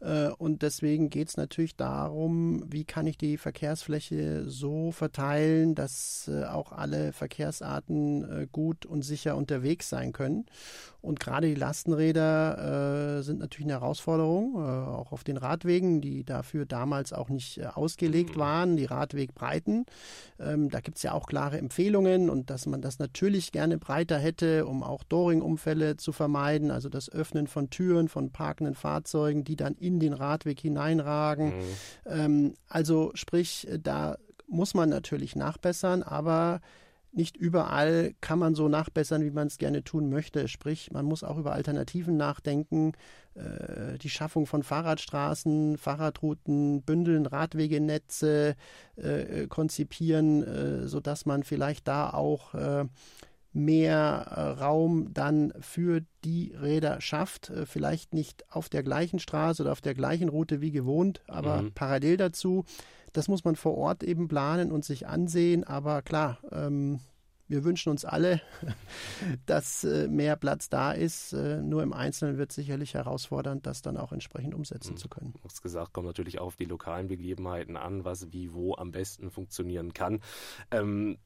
Äh, 0.00 0.28
und 0.28 0.62
deswegen 0.62 1.10
geht 1.10 1.28
es 1.28 1.36
natürlich 1.36 1.76
darum, 1.76 2.64
wie 2.66 2.84
kann 2.84 3.06
ich 3.06 3.18
die 3.18 3.36
Verkehrsfläche 3.36 4.48
so 4.48 4.92
verteilen, 4.92 5.74
dass 5.74 6.28
äh, 6.28 6.44
auch 6.44 6.72
alle 6.72 7.12
Verkehrsarten 7.12 8.42
äh, 8.42 8.46
gut 8.50 8.86
und 8.86 9.02
sicher 9.02 9.36
unterwegs 9.36 9.88
sein 9.88 10.12
können. 10.12 10.46
Und 11.00 11.20
gerade 11.20 11.46
die 11.46 11.54
Lastenräder 11.54 13.22
sind 13.22 13.38
natürlich 13.38 13.66
eine 13.66 13.80
Herausforderung, 13.80 14.56
auch 14.56 15.12
auf 15.12 15.22
den 15.22 15.36
Radwegen, 15.36 16.00
die 16.00 16.24
dafür 16.24 16.66
damals 16.66 17.12
auch 17.12 17.28
nicht 17.28 17.64
ausgelegt 17.64 18.34
mhm. 18.34 18.40
waren, 18.40 18.76
die 18.76 18.84
Radwegbreiten. 18.84 19.86
Ähm, 20.40 20.70
da 20.70 20.80
gibt 20.80 20.96
es 20.96 21.04
ja 21.04 21.12
auch 21.12 21.26
klare 21.26 21.56
Empfehlungen 21.56 22.28
und 22.28 22.50
dass 22.50 22.66
man 22.66 22.82
das 22.82 22.98
natürlich 22.98 23.52
gerne 23.52 23.78
breiter 23.78 24.18
hätte, 24.18 24.66
um 24.66 24.82
auch 24.82 25.04
Doring-Unfälle 25.04 25.96
zu 25.96 26.10
vermeiden, 26.10 26.72
also 26.72 26.88
das 26.88 27.10
Öffnen 27.10 27.46
von 27.46 27.70
Türen 27.70 28.08
von 28.08 28.30
parkenden 28.30 28.74
Fahrzeugen, 28.74 29.44
die 29.44 29.56
dann 29.56 29.74
in 29.74 29.87
den 30.00 30.12
Radweg 30.12 30.60
hineinragen. 30.60 31.46
Mhm. 31.46 31.62
Ähm, 32.06 32.54
also 32.68 33.10
sprich, 33.14 33.66
da 33.82 34.16
muss 34.46 34.74
man 34.74 34.88
natürlich 34.88 35.36
nachbessern, 35.36 36.02
aber 36.02 36.60
nicht 37.12 37.36
überall 37.36 38.14
kann 38.20 38.38
man 38.38 38.54
so 38.54 38.68
nachbessern, 38.68 39.24
wie 39.24 39.30
man 39.30 39.46
es 39.46 39.58
gerne 39.58 39.82
tun 39.82 40.10
möchte. 40.10 40.46
Sprich, 40.46 40.90
man 40.92 41.06
muss 41.06 41.24
auch 41.24 41.38
über 41.38 41.52
Alternativen 41.52 42.16
nachdenken. 42.16 42.92
Äh, 43.34 43.98
die 43.98 44.10
Schaffung 44.10 44.46
von 44.46 44.62
Fahrradstraßen, 44.62 45.78
Fahrradrouten, 45.78 46.82
Bündeln, 46.82 47.26
Radwegenetze 47.26 48.56
äh, 48.96 49.46
konzipieren, 49.46 50.42
äh, 50.42 50.86
sodass 50.86 51.24
man 51.24 51.44
vielleicht 51.44 51.88
da 51.88 52.10
auch 52.10 52.54
äh, 52.54 52.84
mehr 53.58 54.26
äh, 54.30 54.40
Raum 54.62 55.12
dann 55.12 55.52
für 55.60 56.02
die 56.24 56.54
Räder 56.60 57.00
schafft. 57.00 57.50
Äh, 57.50 57.66
vielleicht 57.66 58.14
nicht 58.14 58.44
auf 58.50 58.68
der 58.68 58.82
gleichen 58.82 59.18
Straße 59.18 59.62
oder 59.62 59.72
auf 59.72 59.80
der 59.80 59.94
gleichen 59.94 60.28
Route 60.28 60.60
wie 60.60 60.70
gewohnt, 60.70 61.22
aber 61.26 61.62
mhm. 61.62 61.72
parallel 61.72 62.16
dazu. 62.16 62.64
Das 63.12 63.28
muss 63.28 63.44
man 63.44 63.56
vor 63.56 63.76
Ort 63.76 64.02
eben 64.02 64.28
planen 64.28 64.70
und 64.70 64.84
sich 64.84 65.06
ansehen. 65.06 65.64
Aber 65.64 66.02
klar, 66.02 66.38
ähm, 66.52 67.00
wir 67.48 67.64
wünschen 67.64 67.90
uns 67.90 68.04
alle, 68.04 68.40
dass 69.46 69.84
äh, 69.84 70.08
mehr 70.08 70.36
Platz 70.36 70.68
da 70.68 70.92
ist. 70.92 71.32
Äh, 71.32 71.62
nur 71.62 71.82
im 71.82 71.92
Einzelnen 71.92 72.38
wird 72.38 72.52
sicherlich 72.52 72.94
herausfordernd, 72.94 73.66
das 73.66 73.82
dann 73.82 73.96
auch 73.96 74.12
entsprechend 74.12 74.54
umsetzen 74.54 74.92
mhm. 74.92 74.96
zu 74.98 75.08
können. 75.08 75.32
Du 75.32 75.44
hast 75.44 75.62
gesagt, 75.62 75.92
kommt 75.92 76.06
natürlich 76.06 76.38
auch 76.38 76.48
auf 76.48 76.56
die 76.56 76.64
lokalen 76.64 77.08
Begebenheiten 77.08 77.76
an, 77.76 78.04
was 78.04 78.32
wie 78.32 78.52
wo 78.52 78.74
am 78.74 78.90
besten 78.90 79.30
funktionieren 79.30 79.92
kann. 79.92 80.20
Ähm, 80.70 81.18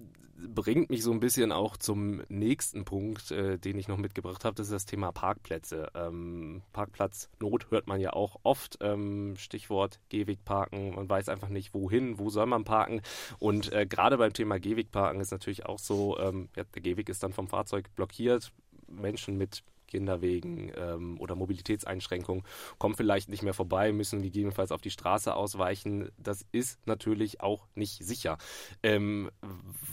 bringt 0.49 0.91
mich 0.91 1.03
so 1.03 1.13
ein 1.13 1.21
bisschen 1.21 1.53
auch 1.53 1.77
zum 1.77 2.23
nächsten 2.29 2.85
Punkt, 2.85 3.31
äh, 3.31 3.59
den 3.59 3.79
ich 3.79 3.89
noch 3.89 3.97
mitgebracht 3.97 4.45
habe. 4.45 4.55
Das 4.55 4.67
ist 4.67 4.73
das 4.73 4.87
Thema 4.87 5.13
Parkplätze. 5.13 5.89
Ähm, 5.95 6.63
Parkplatznot 6.73 7.71
hört 7.71 7.87
man 7.87 8.01
ja 8.01 8.13
auch 8.13 8.37
oft. 8.43 8.79
Ähm, 8.81 9.35
Stichwort 9.37 10.01
Gehwegparken. 10.09 10.95
Man 10.95 11.09
weiß 11.09 11.29
einfach 11.29 11.49
nicht, 11.49 11.75
wohin, 11.75 12.19
wo 12.19 12.31
soll 12.31 12.47
man 12.47 12.65
parken. 12.65 13.03
Und 13.39 13.73
äh, 13.73 13.87
gerade 13.87 14.19
beim 14.19 14.33
Thema 14.33 14.59
Gehwegparken 14.59 15.21
ist 15.21 15.31
natürlich 15.31 15.67
auch 15.67 15.79
so, 15.79 16.12
ähm, 16.19 16.49
ja, 16.57 16.65
der 16.65 16.83
Gehweg 16.83 17.09
ist 17.09 17.23
dann 17.23 17.33
vom 17.33 17.49
Fahrzeug 17.49 17.95
blockiert. 17.95 18.53
Menschen 18.89 19.37
mit 19.37 19.63
Kinderwegen 19.93 20.73
ähm, 20.75 21.21
oder 21.21 21.35
Mobilitätseinschränkungen, 21.35 22.45
kommen 22.79 22.95
vielleicht 22.95 23.29
nicht 23.29 23.43
mehr 23.43 23.53
vorbei, 23.53 23.93
müssen 23.93 24.23
gegebenenfalls 24.23 24.73
auf 24.73 24.81
die 24.81 24.91
Straße 24.91 25.35
ausweichen. 25.35 26.11
Das 26.17 26.47
ist 26.51 26.87
natürlich 26.87 27.43
auch 27.43 27.67
nicht 27.75 28.03
sicher. 28.03 28.39
Ähm, 28.83 29.31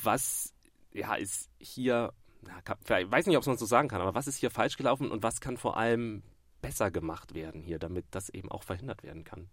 was 0.01 0.53
ja, 0.93 1.15
ist 1.15 1.49
hier, 1.59 2.13
ich 2.43 3.11
weiß 3.11 3.27
nicht, 3.27 3.37
ob 3.37 3.45
man 3.45 3.57
so 3.57 3.65
sagen 3.65 3.89
kann, 3.89 4.01
aber 4.01 4.15
was 4.15 4.27
ist 4.27 4.37
hier 4.37 4.51
falsch 4.51 4.77
gelaufen 4.77 5.11
und 5.11 5.21
was 5.21 5.41
kann 5.41 5.57
vor 5.57 5.75
allem 5.75 6.23
besser 6.61 6.91
gemacht 6.91 7.33
werden 7.33 7.61
hier, 7.61 7.77
damit 7.77 8.05
das 8.11 8.29
eben 8.29 8.49
auch 8.49 8.63
verhindert 8.63 9.03
werden 9.03 9.25
kann? 9.25 9.49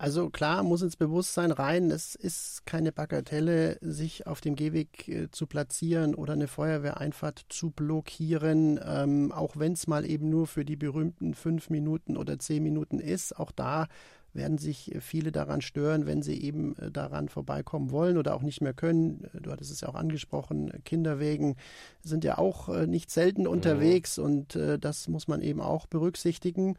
Also 0.00 0.30
klar 0.30 0.62
muss 0.62 0.80
ins 0.80 0.96
Bewusstsein 0.96 1.50
rein, 1.50 1.90
es 1.90 2.14
ist 2.14 2.64
keine 2.64 2.90
Bagatelle, 2.90 3.76
sich 3.82 4.26
auf 4.26 4.40
dem 4.40 4.56
Gehweg 4.56 5.06
äh, 5.08 5.30
zu 5.30 5.46
platzieren 5.46 6.14
oder 6.14 6.32
eine 6.32 6.48
Feuerwehreinfahrt 6.48 7.44
zu 7.50 7.70
blockieren, 7.70 8.80
ähm, 8.82 9.30
auch 9.30 9.58
wenn 9.58 9.74
es 9.74 9.86
mal 9.88 10.06
eben 10.06 10.30
nur 10.30 10.46
für 10.46 10.64
die 10.64 10.76
berühmten 10.76 11.34
fünf 11.34 11.68
Minuten 11.68 12.16
oder 12.16 12.38
zehn 12.38 12.62
Minuten 12.62 12.98
ist. 12.98 13.38
Auch 13.38 13.52
da 13.52 13.88
werden 14.32 14.56
sich 14.56 14.96
viele 15.00 15.32
daran 15.32 15.60
stören, 15.60 16.06
wenn 16.06 16.22
sie 16.22 16.40
eben 16.40 16.78
äh, 16.78 16.90
daran 16.90 17.28
vorbeikommen 17.28 17.90
wollen 17.90 18.16
oder 18.16 18.34
auch 18.34 18.42
nicht 18.42 18.62
mehr 18.62 18.72
können. 18.72 19.28
Du 19.38 19.52
hattest 19.52 19.70
es 19.70 19.82
ja 19.82 19.88
auch 19.90 19.96
angesprochen, 19.96 20.72
Kinderwegen 20.86 21.56
sind 22.00 22.24
ja 22.24 22.38
auch 22.38 22.70
äh, 22.70 22.86
nicht 22.86 23.10
selten 23.10 23.46
unterwegs 23.46 24.16
ja. 24.16 24.24
und 24.24 24.58
das 24.80 25.08
muss 25.08 25.28
man 25.28 25.42
eben 25.42 25.60
auch 25.60 25.86
berücksichtigen. 25.86 26.78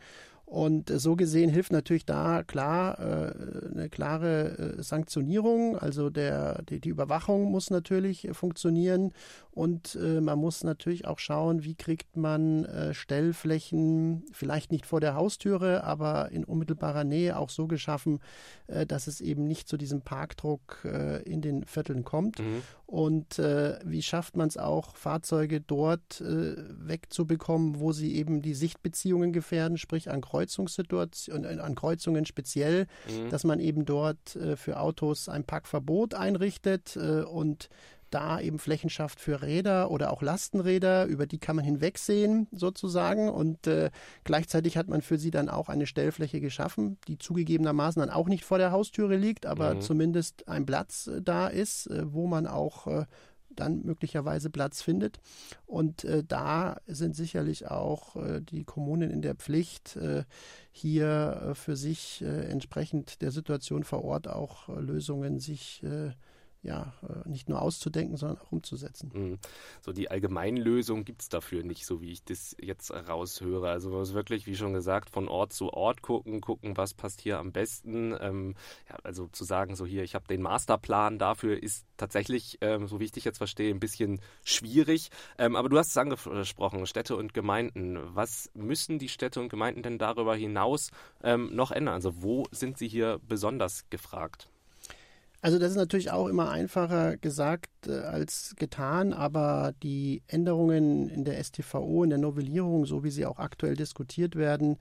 Und 0.52 0.90
so 0.90 1.16
gesehen 1.16 1.50
hilft 1.50 1.72
natürlich 1.72 2.06
da 2.06 2.44
klar 2.44 3.00
äh, 3.00 3.72
eine 3.74 3.88
klare 3.88 4.76
äh, 4.80 4.84
Sanktionierung. 4.84 5.78
Also 5.78 6.10
der, 6.10 6.62
die, 6.64 6.82
die, 6.82 6.90
Überwachung 6.90 7.50
muss 7.50 7.70
natürlich 7.70 8.28
funktionieren 8.34 9.14
und 9.52 9.96
äh, 9.96 10.20
man 10.20 10.40
muss 10.40 10.66
natürlich 10.66 11.06
auch 11.06 11.20
schauen, 11.20 11.64
wie 11.64 11.76
kriegt 11.76 12.18
man 12.18 12.66
äh, 12.66 12.94
Stellflächen 12.94 14.24
vielleicht 14.34 14.74
nicht 14.74 14.86
vor 14.86 15.00
der 15.00 15.16
Haustüre, 15.16 15.86
aber 15.86 16.32
in 16.32 16.44
unmittelbarer 16.44 17.06
Nähe 17.06 17.38
auch 17.38 17.50
so 17.50 17.68
geschaffen, 17.68 18.20
äh, 18.68 18.86
dass 18.86 19.08
es 19.08 19.22
eben 19.22 19.48
nicht 19.48 19.70
zu 19.70 19.78
diesem 19.78 20.02
Parkdruck 20.02 20.80
äh, 20.84 21.22
in 21.24 21.42
den 21.42 21.66
Vierteln 21.66 22.04
kommt. 22.04 22.40
Mhm. 22.40 22.62
Und 22.88 23.38
wie 23.38 24.02
schafft 24.02 24.36
man 24.36 24.50
es 24.50 24.58
auch, 24.58 24.98
Fahrzeuge 24.98 25.62
dort 25.62 26.22
wegzubekommen, 26.22 27.80
wo 27.80 27.94
sie 27.94 28.18
eben 28.18 28.42
die 28.42 28.54
Sichtbeziehungen 28.54 29.32
gefährden, 29.32 29.78
sprich 29.78 30.12
an 30.12 30.20
Kreuz 30.20 30.41
Kreuzungssituationen, 30.42 31.60
an 31.60 31.76
Kreuzungen 31.76 32.26
speziell, 32.26 32.88
mhm. 33.08 33.30
dass 33.30 33.44
man 33.44 33.60
eben 33.60 33.86
dort 33.86 34.36
äh, 34.36 34.56
für 34.56 34.80
Autos 34.80 35.30
ein 35.30 35.44
Parkverbot 35.44 36.14
einrichtet 36.14 36.96
äh, 36.96 37.22
und 37.22 37.70
da 38.10 38.42
eben 38.42 38.60
Flächen 38.60 38.90
schafft 38.90 39.22
für 39.22 39.42
Räder 39.42 39.90
oder 39.90 40.12
auch 40.12 40.22
Lastenräder, 40.22 41.06
über 41.06 41.26
die 41.26 41.38
kann 41.38 41.56
man 41.56 41.64
hinwegsehen 41.64 42.48
sozusagen 42.52 43.30
und 43.30 43.68
äh, 43.68 43.90
gleichzeitig 44.26 44.76
hat 44.76 44.90
man 44.90 45.02
für 45.02 45.18
sie 45.18 45.32
dann 45.32 45.48
auch 45.48 45.70
eine 45.70 45.88
Stellfläche 45.88 46.42
geschaffen, 46.42 46.98
die 47.08 47.18
zugegebenermaßen 47.18 48.02
dann 48.02 48.10
auch 48.10 48.28
nicht 48.28 48.44
vor 48.44 48.58
der 48.58 48.74
Haustüre 48.74 49.16
liegt, 49.16 49.46
aber 49.46 49.76
mhm. 49.76 49.82
zumindest 49.82 50.48
ein 50.50 50.66
Platz 50.66 51.08
äh, 51.08 51.22
da 51.22 51.48
ist, 51.48 51.88
äh, 51.88 52.04
wo 52.12 52.28
man 52.28 52.48
auch 52.48 52.88
äh, 52.88 53.06
dann 53.56 53.84
möglicherweise 53.84 54.50
Platz 54.50 54.82
findet. 54.82 55.20
Und 55.66 56.04
äh, 56.04 56.24
da 56.24 56.78
sind 56.88 57.16
sicherlich 57.16 57.68
auch 57.68 58.16
äh, 58.16 58.42
die 58.42 58.64
Kommunen 58.64 59.12
in 59.12 59.22
der 59.22 59.36
Pflicht, 59.36 59.96
äh, 59.96 60.24
hier 60.72 61.50
äh, 61.52 61.56
für 61.56 61.76
sich 61.76 62.22
äh, 62.22 62.46
entsprechend 62.46 63.22
der 63.22 63.32
Situation 63.32 63.84
vor 63.84 64.04
Ort 64.04 64.28
auch 64.28 64.70
äh, 64.70 64.80
Lösungen 64.80 65.40
sich 65.40 65.84
äh, 65.84 66.12
ja, 66.64 66.94
äh, 67.02 67.28
nicht 67.28 67.50
nur 67.50 67.62
auszudenken, 67.62 68.18
sondern 68.18 68.38
auch 68.38 68.52
umzusetzen. 68.52 69.12
Mhm. 69.14 69.40
So 69.82 69.94
die 69.94 70.12
Allgemeinlösung 70.12 71.06
gibt 71.06 71.24
es 71.24 71.30
dafür 71.30 71.64
nicht, 71.64 71.86
so 71.86 72.02
wie 72.02 72.12
ich 72.12 72.24
das 72.24 72.56
jetzt 72.62 72.92
raushöre. 72.92 73.70
Also 73.70 73.90
man 73.90 74.00
muss 74.00 74.14
wirklich, 74.14 74.46
wie 74.46 74.56
schon 74.56 74.74
gesagt, 74.74 75.10
von 75.10 75.28
Ort 75.28 75.54
zu 75.54 75.74
Ort 75.74 76.04
gucken, 76.04 76.40
gucken, 76.40 76.78
was 76.78 76.94
passt 76.94 77.22
hier 77.22 77.40
am 77.40 77.52
besten. 77.52 78.16
Ähm, 78.20 78.56
ja, 78.88 78.96
also 79.04 79.28
zu 79.28 79.44
sagen, 79.44 79.76
so 79.76 79.88
hier, 79.88 80.04
ich 80.04 80.14
habe 80.14 80.28
den 80.28 80.42
Masterplan 80.44 81.18
dafür, 81.18 81.62
ist 81.62 81.88
tatsächlich, 81.98 82.60
ähm, 82.62 82.88
so 82.88 83.00
wie 83.00 83.06
ich 83.06 83.12
dich 83.12 83.26
jetzt 83.26 83.40
verstehe, 83.40 83.74
ein 83.74 83.80
bisschen 83.80 84.22
schwierig. 84.44 85.10
Ähm, 85.40 85.56
aber 85.56 85.68
du 85.68 85.80
hast 85.80 85.90
es 85.90 85.98
angesprochen, 85.98 86.86
Städte 86.86 87.16
und 87.16 87.34
Gemeinden. 87.34 87.98
Was 88.16 88.52
müssen 88.54 89.00
die 89.00 89.10
Städte 89.10 89.40
und 89.40 89.50
Gemeinden 89.50 89.82
denn 89.82 89.98
darüber 89.98 90.36
hinaus 90.36 90.92
ähm, 91.24 91.50
noch 91.56 91.72
ändern? 91.72 91.96
Also 91.96 92.22
wo 92.22 92.46
sind 92.52 92.78
sie 92.78 92.88
hier 92.88 93.20
besonders 93.28 93.90
gefragt? 93.90 94.51
Also 95.42 95.58
das 95.58 95.72
ist 95.72 95.78
natürlich 95.78 96.12
auch 96.12 96.28
immer 96.28 96.52
einfacher 96.52 97.18
gesagt 97.18 97.70
äh, 97.88 97.94
als 97.94 98.54
getan, 98.58 99.12
aber 99.12 99.74
die 99.82 100.22
Änderungen 100.28 101.10
in 101.10 101.26
der 101.26 101.44
STVO, 101.44 102.04
in 102.04 102.12
der 102.12 102.20
Novellierung, 102.20 102.86
so 102.86 103.04
wie 103.04 103.10
sie 103.10 103.26
auch 103.26 103.40
aktuell 103.40 103.76
diskutiert 103.76 104.36
werden, 104.36 104.78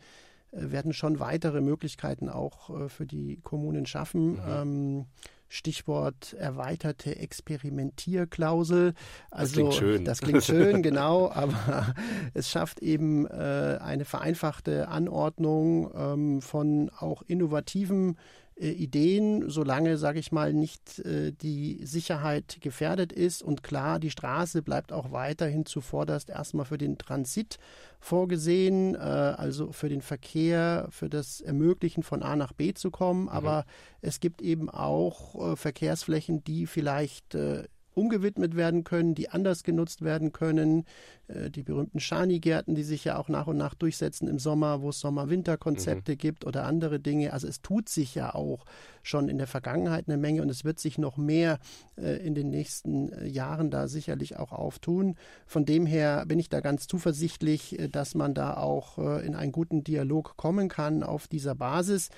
äh, 0.52 0.70
werden 0.70 0.92
schon 0.92 1.18
weitere 1.18 1.62
Möglichkeiten 1.62 2.28
auch 2.28 2.78
äh, 2.78 2.88
für 2.90 3.06
die 3.06 3.40
Kommunen 3.42 3.86
schaffen. 3.86 4.32
Mhm. 4.32 4.40
Ähm, 4.48 5.06
Stichwort 5.52 6.34
erweiterte 6.34 7.16
Experimentierklausel. 7.16 8.94
Also, 9.32 9.40
das 9.40 9.52
klingt 9.52 9.74
schön. 9.74 10.04
Das 10.04 10.20
klingt 10.20 10.44
schön, 10.44 10.82
genau, 10.82 11.28
aber 11.30 11.94
es 12.34 12.50
schafft 12.50 12.80
eben 12.80 13.26
äh, 13.26 13.78
eine 13.80 14.04
vereinfachte 14.04 14.88
Anordnung 14.88 15.90
ähm, 15.94 16.40
von 16.40 16.90
auch 16.96 17.22
innovativen 17.22 18.16
äh, 18.60 18.70
Ideen, 18.70 19.48
solange, 19.48 19.96
sage 19.96 20.18
ich 20.18 20.32
mal, 20.32 20.52
nicht 20.52 20.98
äh, 21.00 21.32
die 21.32 21.80
Sicherheit 21.84 22.58
gefährdet 22.60 23.12
ist. 23.12 23.42
Und 23.42 23.62
klar, 23.62 23.98
die 23.98 24.10
Straße 24.10 24.62
bleibt 24.62 24.92
auch 24.92 25.12
weiterhin 25.12 25.64
zuvorderst 25.64 26.28
erstmal 26.28 26.66
für 26.66 26.78
den 26.78 26.98
Transit 26.98 27.58
vorgesehen, 28.00 28.94
äh, 28.94 28.98
also 28.98 29.72
für 29.72 29.88
den 29.88 30.02
Verkehr, 30.02 30.88
für 30.90 31.08
das 31.08 31.40
Ermöglichen 31.40 32.02
von 32.02 32.22
A 32.22 32.36
nach 32.36 32.52
B 32.52 32.74
zu 32.74 32.90
kommen. 32.90 33.22
Mhm. 33.22 33.28
Aber 33.30 33.64
es 34.02 34.20
gibt 34.20 34.42
eben 34.42 34.68
auch 34.68 35.52
äh, 35.52 35.56
Verkehrsflächen, 35.56 36.44
die 36.44 36.66
vielleicht 36.66 37.34
äh, 37.34 37.64
umgewidmet 37.94 38.56
werden 38.56 38.84
können, 38.84 39.14
die 39.14 39.30
anders 39.30 39.62
genutzt 39.62 40.02
werden 40.02 40.32
können. 40.32 40.84
Äh, 41.30 41.50
die 41.50 41.62
berühmten 41.62 42.00
Schani-Gärten, 42.00 42.74
die 42.74 42.82
sich 42.82 43.04
ja 43.04 43.18
auch 43.18 43.28
nach 43.28 43.46
und 43.46 43.56
nach 43.56 43.74
durchsetzen 43.74 44.28
im 44.28 44.38
Sommer, 44.38 44.82
wo 44.82 44.90
es 44.90 45.00
Sommer-Winter-Konzepte 45.00 46.12
mhm. 46.12 46.18
gibt 46.18 46.44
oder 46.44 46.66
andere 46.66 47.00
Dinge. 47.00 47.32
Also 47.32 47.46
es 47.46 47.62
tut 47.62 47.88
sich 47.88 48.14
ja 48.14 48.34
auch 48.34 48.64
schon 49.02 49.28
in 49.28 49.38
der 49.38 49.46
Vergangenheit 49.46 50.08
eine 50.08 50.18
Menge 50.18 50.42
und 50.42 50.50
es 50.50 50.64
wird 50.64 50.78
sich 50.78 50.98
noch 50.98 51.16
mehr 51.16 51.58
äh, 51.96 52.16
in 52.24 52.34
den 52.34 52.50
nächsten 52.50 53.12
äh, 53.12 53.26
Jahren 53.26 53.70
da 53.70 53.88
sicherlich 53.88 54.36
auch 54.36 54.52
auftun. 54.52 55.16
Von 55.46 55.64
dem 55.64 55.86
her 55.86 56.24
bin 56.26 56.38
ich 56.38 56.48
da 56.48 56.60
ganz 56.60 56.86
zuversichtlich, 56.86 57.78
dass 57.90 58.14
man 58.14 58.34
da 58.34 58.56
auch 58.56 58.98
in 58.98 59.34
einen 59.34 59.52
guten 59.52 59.84
Dialog 59.84 60.36
kommen 60.36 60.68
kann 60.68 61.02
auf 61.02 61.28
dieser 61.28 61.54
Basis. 61.54 62.10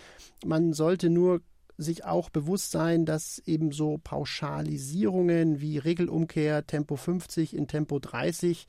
Man 0.44 0.72
sollte 0.72 1.10
nur 1.10 1.40
sich 1.82 2.04
auch 2.04 2.30
bewusst 2.30 2.70
sein, 2.70 3.04
dass 3.04 3.38
eben 3.46 3.72
so 3.72 3.98
Pauschalisierungen 4.02 5.60
wie 5.60 5.78
Regelumkehr 5.78 6.66
Tempo 6.66 6.96
50 6.96 7.54
in 7.54 7.68
Tempo 7.68 7.98
30 7.98 8.66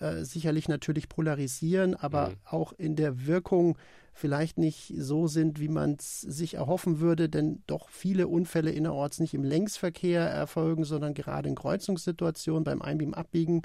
äh, 0.00 0.24
sicherlich 0.24 0.68
natürlich 0.68 1.08
polarisieren, 1.08 1.94
aber 1.94 2.30
mhm. 2.30 2.34
auch 2.46 2.72
in 2.72 2.96
der 2.96 3.26
Wirkung 3.26 3.76
vielleicht 4.12 4.58
nicht 4.58 4.92
so 4.96 5.28
sind, 5.28 5.60
wie 5.60 5.68
man 5.68 5.96
es 5.98 6.20
sich 6.20 6.54
erhoffen 6.54 7.00
würde, 7.00 7.28
denn 7.28 7.62
doch 7.66 7.88
viele 7.90 8.26
Unfälle 8.28 8.70
innerorts 8.70 9.20
nicht 9.20 9.34
im 9.34 9.44
Längsverkehr 9.44 10.22
erfolgen, 10.22 10.84
sondern 10.84 11.14
gerade 11.14 11.48
in 11.48 11.54
Kreuzungssituationen 11.54 12.64
beim 12.64 12.82
Einbiegen, 12.82 13.14
Abbiegen 13.14 13.62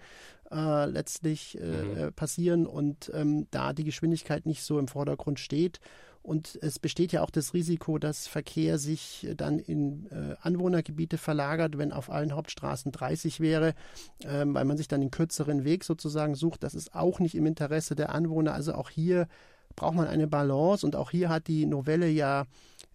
äh, 0.52 0.86
letztlich 0.86 1.60
äh, 1.60 2.06
mhm. 2.06 2.14
Passieren 2.14 2.66
und 2.68 3.12
ähm, 3.14 3.48
da 3.52 3.74
die 3.74 3.84
Geschwindigkeit 3.84 4.46
nicht 4.46 4.64
so 4.64 4.80
im 4.80 4.88
Vordergrund 4.88 5.40
steht 5.40 5.80
und 6.26 6.58
es 6.62 6.80
besteht 6.80 7.12
ja 7.12 7.22
auch 7.22 7.30
das 7.30 7.54
Risiko, 7.54 8.00
dass 8.00 8.26
Verkehr 8.26 8.80
sich 8.80 9.28
dann 9.38 9.60
in 9.60 10.08
äh, 10.08 10.36
Anwohnergebiete 10.42 11.20
verlagert, 11.20 11.78
wenn 11.78 11.92
auf 11.94 12.10
allen 12.10 12.34
Hauptstraßen 12.34 12.92
30 12.92 13.40
wäre, 13.40 13.76
ähm, 14.24 14.56
weil 14.56 14.66
man 14.66 14.76
sich 14.76 14.88
dann 14.88 15.02
den 15.02 15.12
kürzeren 15.12 15.66
Weg 15.66 15.84
sozusagen 15.84 16.34
sucht. 16.34 16.64
Das 16.64 16.74
ist 16.74 16.96
auch 16.96 17.20
nicht 17.20 17.36
im 17.36 17.46
Interesse 17.46 17.96
der 17.96 18.10
Anwohner. 18.10 18.54
Also 18.54 18.74
auch 18.74 18.90
hier 18.90 19.28
braucht 19.76 19.96
man 19.96 20.08
eine 20.08 20.28
Balance 20.28 20.86
und 20.86 20.96
auch 20.96 21.12
hier 21.12 21.30
hat 21.30 21.48
die 21.48 21.66
Novelle 21.66 22.08
ja 22.08 22.46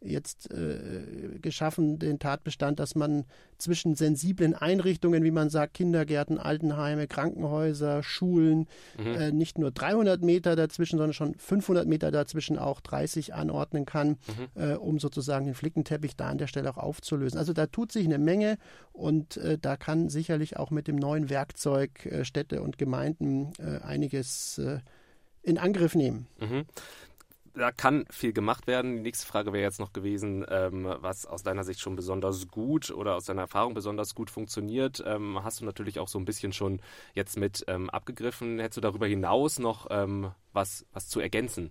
jetzt 0.02 0.50
äh, 0.50 1.38
geschaffen, 1.40 1.98
den 1.98 2.18
Tatbestand, 2.18 2.80
dass 2.80 2.94
man 2.94 3.24
zwischen 3.58 3.94
sensiblen 3.94 4.54
Einrichtungen, 4.54 5.22
wie 5.24 5.30
man 5.30 5.50
sagt, 5.50 5.74
Kindergärten, 5.74 6.38
Altenheime, 6.38 7.06
Krankenhäuser, 7.06 8.02
Schulen, 8.02 8.66
mhm. 8.98 9.14
äh, 9.14 9.32
nicht 9.32 9.58
nur 9.58 9.70
300 9.70 10.22
Meter 10.22 10.56
dazwischen, 10.56 10.96
sondern 10.96 11.12
schon 11.12 11.34
500 11.34 11.86
Meter 11.86 12.10
dazwischen 12.10 12.58
auch 12.58 12.80
30 12.80 13.34
anordnen 13.34 13.84
kann, 13.84 14.08
mhm. 14.08 14.16
äh, 14.54 14.74
um 14.74 14.98
sozusagen 14.98 15.44
den 15.44 15.54
Flickenteppich 15.54 16.16
da 16.16 16.28
an 16.28 16.38
der 16.38 16.46
Stelle 16.46 16.70
auch 16.70 16.78
aufzulösen. 16.78 17.38
Also 17.38 17.52
da 17.52 17.66
tut 17.66 17.92
sich 17.92 18.06
eine 18.06 18.18
Menge 18.18 18.56
und 18.92 19.36
äh, 19.36 19.58
da 19.60 19.76
kann 19.76 20.08
sicherlich 20.08 20.56
auch 20.56 20.70
mit 20.70 20.88
dem 20.88 20.96
neuen 20.96 21.28
Werkzeug 21.28 22.06
äh, 22.06 22.24
Städte 22.24 22.62
und 22.62 22.78
Gemeinden 22.78 23.52
äh, 23.58 23.84
einiges 23.84 24.60
in 25.42 25.58
Angriff 25.58 25.94
nehmen. 25.94 26.26
Mhm 26.38 26.66
da 27.54 27.72
kann 27.72 28.04
viel 28.10 28.32
gemacht 28.32 28.66
werden. 28.66 28.96
Die 28.96 29.02
nächste 29.02 29.26
Frage 29.26 29.52
wäre 29.52 29.62
jetzt 29.62 29.80
noch 29.80 29.92
gewesen, 29.92 30.44
ähm, 30.48 30.86
was 31.00 31.26
aus 31.26 31.42
deiner 31.42 31.64
Sicht 31.64 31.80
schon 31.80 31.96
besonders 31.96 32.48
gut 32.48 32.90
oder 32.90 33.16
aus 33.16 33.24
deiner 33.24 33.42
Erfahrung 33.42 33.74
besonders 33.74 34.14
gut 34.14 34.30
funktioniert. 34.30 35.02
Ähm, 35.06 35.38
hast 35.42 35.60
du 35.60 35.64
natürlich 35.64 35.98
auch 35.98 36.08
so 36.08 36.18
ein 36.18 36.24
bisschen 36.24 36.52
schon 36.52 36.80
jetzt 37.14 37.38
mit 37.38 37.64
ähm, 37.68 37.90
abgegriffen. 37.90 38.58
Hättest 38.58 38.78
du 38.78 38.80
darüber 38.80 39.06
hinaus 39.06 39.58
noch 39.58 39.88
ähm, 39.90 40.30
was, 40.52 40.86
was 40.92 41.08
zu 41.08 41.20
ergänzen? 41.20 41.70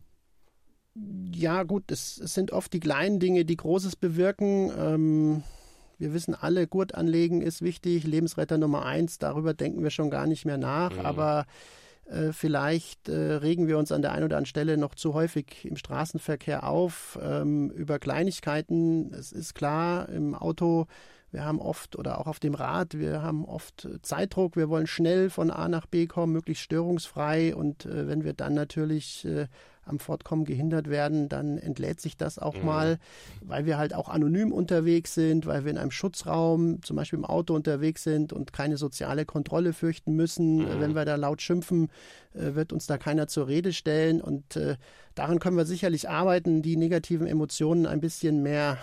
Ja, 1.34 1.64
gut, 1.64 1.92
es, 1.92 2.18
es, 2.18 2.34
sind 2.34 2.52
oft 2.52 2.74
die 2.74 2.80
kleinen 2.80 3.20
Dinge, 3.20 3.46
die 3.46 3.58
Großes 3.58 3.96
bewirken. 3.96 4.72
Ähm, 4.78 5.44
wir 5.98 6.14
wissen 6.14 6.36
alle, 6.36 6.68
Gurt 6.68 6.96
anlegen 6.96 7.42
ist 7.42 7.62
wichtig, 7.62 8.06
Lebensretter 8.06 8.58
Nummer 8.58 8.86
eins, 8.86 9.18
darüber 9.18 9.54
denken 9.54 9.84
wir 9.84 9.92
schon 9.92 10.10
gar 10.10 10.28
nicht 10.28 10.46
mehr 10.46 10.58
nach, 10.58 10.94
mhm. 10.94 11.06
aber 11.06 11.46
äh, 12.10 12.34
vielleicht 12.34 13.08
äh, 13.10 13.34
regen 13.34 13.68
wir 13.68 13.78
uns 13.78 13.92
an 13.92 14.02
der 14.02 14.12
einen 14.12 14.26
oder 14.26 14.38
anderen 14.38 14.46
Stelle 14.46 14.78
noch 14.78 14.96
zu 14.96 15.14
häufig 15.14 15.66
im 15.66 15.78
Straßenverkehr 15.78 16.68
auf 16.68 17.20
ähm, 17.22 17.70
über 17.72 18.00
Kleinigkeiten. 18.00 19.14
Es 19.14 19.32
ist 19.32 19.54
klar, 19.54 20.10
im 20.10 20.36
Auto, 20.36 20.88
wir 21.32 21.46
haben 21.46 21.60
oft 21.60 21.96
oder 21.96 22.20
auch 22.20 22.28
auf 22.28 22.40
dem 22.40 22.56
Rad, 22.56 22.98
wir 22.98 23.22
haben 23.22 23.46
oft 23.46 23.88
Zeitdruck, 24.02 24.56
wir 24.56 24.70
wollen 24.70 24.88
schnell 24.88 25.30
von 25.30 25.52
A 25.52 25.68
nach 25.70 25.86
B 25.86 26.08
kommen, 26.08 26.34
möglichst 26.34 26.64
störungsfrei. 26.64 27.56
Und 27.56 27.86
äh, 27.86 28.08
wenn 28.08 28.24
wir 28.24 28.34
dann 28.34 28.56
natürlich 28.56 29.26
äh, 29.26 29.48
am 29.90 30.00
Fortkommen 30.00 30.46
gehindert 30.46 30.90
werden, 30.90 31.30
dann 31.30 31.58
entlädt 31.58 32.00
sich 32.00 32.16
das 32.16 32.40
auch 32.40 32.56
mhm. 32.56 32.66
mal, 32.66 33.00
weil 33.42 33.66
wir 33.66 33.78
halt 33.78 33.94
auch 33.94 34.08
anonym 34.08 34.52
unterwegs 34.52 35.14
sind, 35.14 35.46
weil 35.46 35.66
wir 35.66 35.72
in 35.72 35.78
einem 35.78 35.92
Schutzraum, 35.92 36.82
zum 36.84 36.96
Beispiel 36.96 37.20
im 37.20 37.26
Auto 37.26 37.54
unterwegs 37.56 38.04
sind 38.04 38.32
und 38.32 38.54
keine 38.54 38.78
soziale 38.78 39.26
Kontrolle 39.26 39.74
fürchten 39.74 40.16
müssen. 40.16 40.58
Mhm. 40.58 40.80
Wenn 40.80 40.96
wir 40.96 41.06
da 41.06 41.16
laut 41.16 41.42
schimpfen, 41.42 41.90
äh, 42.34 42.56
wird 42.56 42.72
uns 42.72 42.88
da 42.88 42.98
keiner 42.98 43.28
zur 43.28 43.48
Rede 43.48 43.74
stellen. 43.74 44.22
Und 44.22 44.56
äh, 44.56 44.78
daran 45.16 45.40
können 45.40 45.58
wir 45.58 45.66
sicherlich 45.66 46.10
arbeiten, 46.10 46.62
die 46.62 46.78
negativen 46.78 47.28
Emotionen 47.28 47.86
ein 47.86 48.00
bisschen 48.00 48.42
mehr 48.42 48.78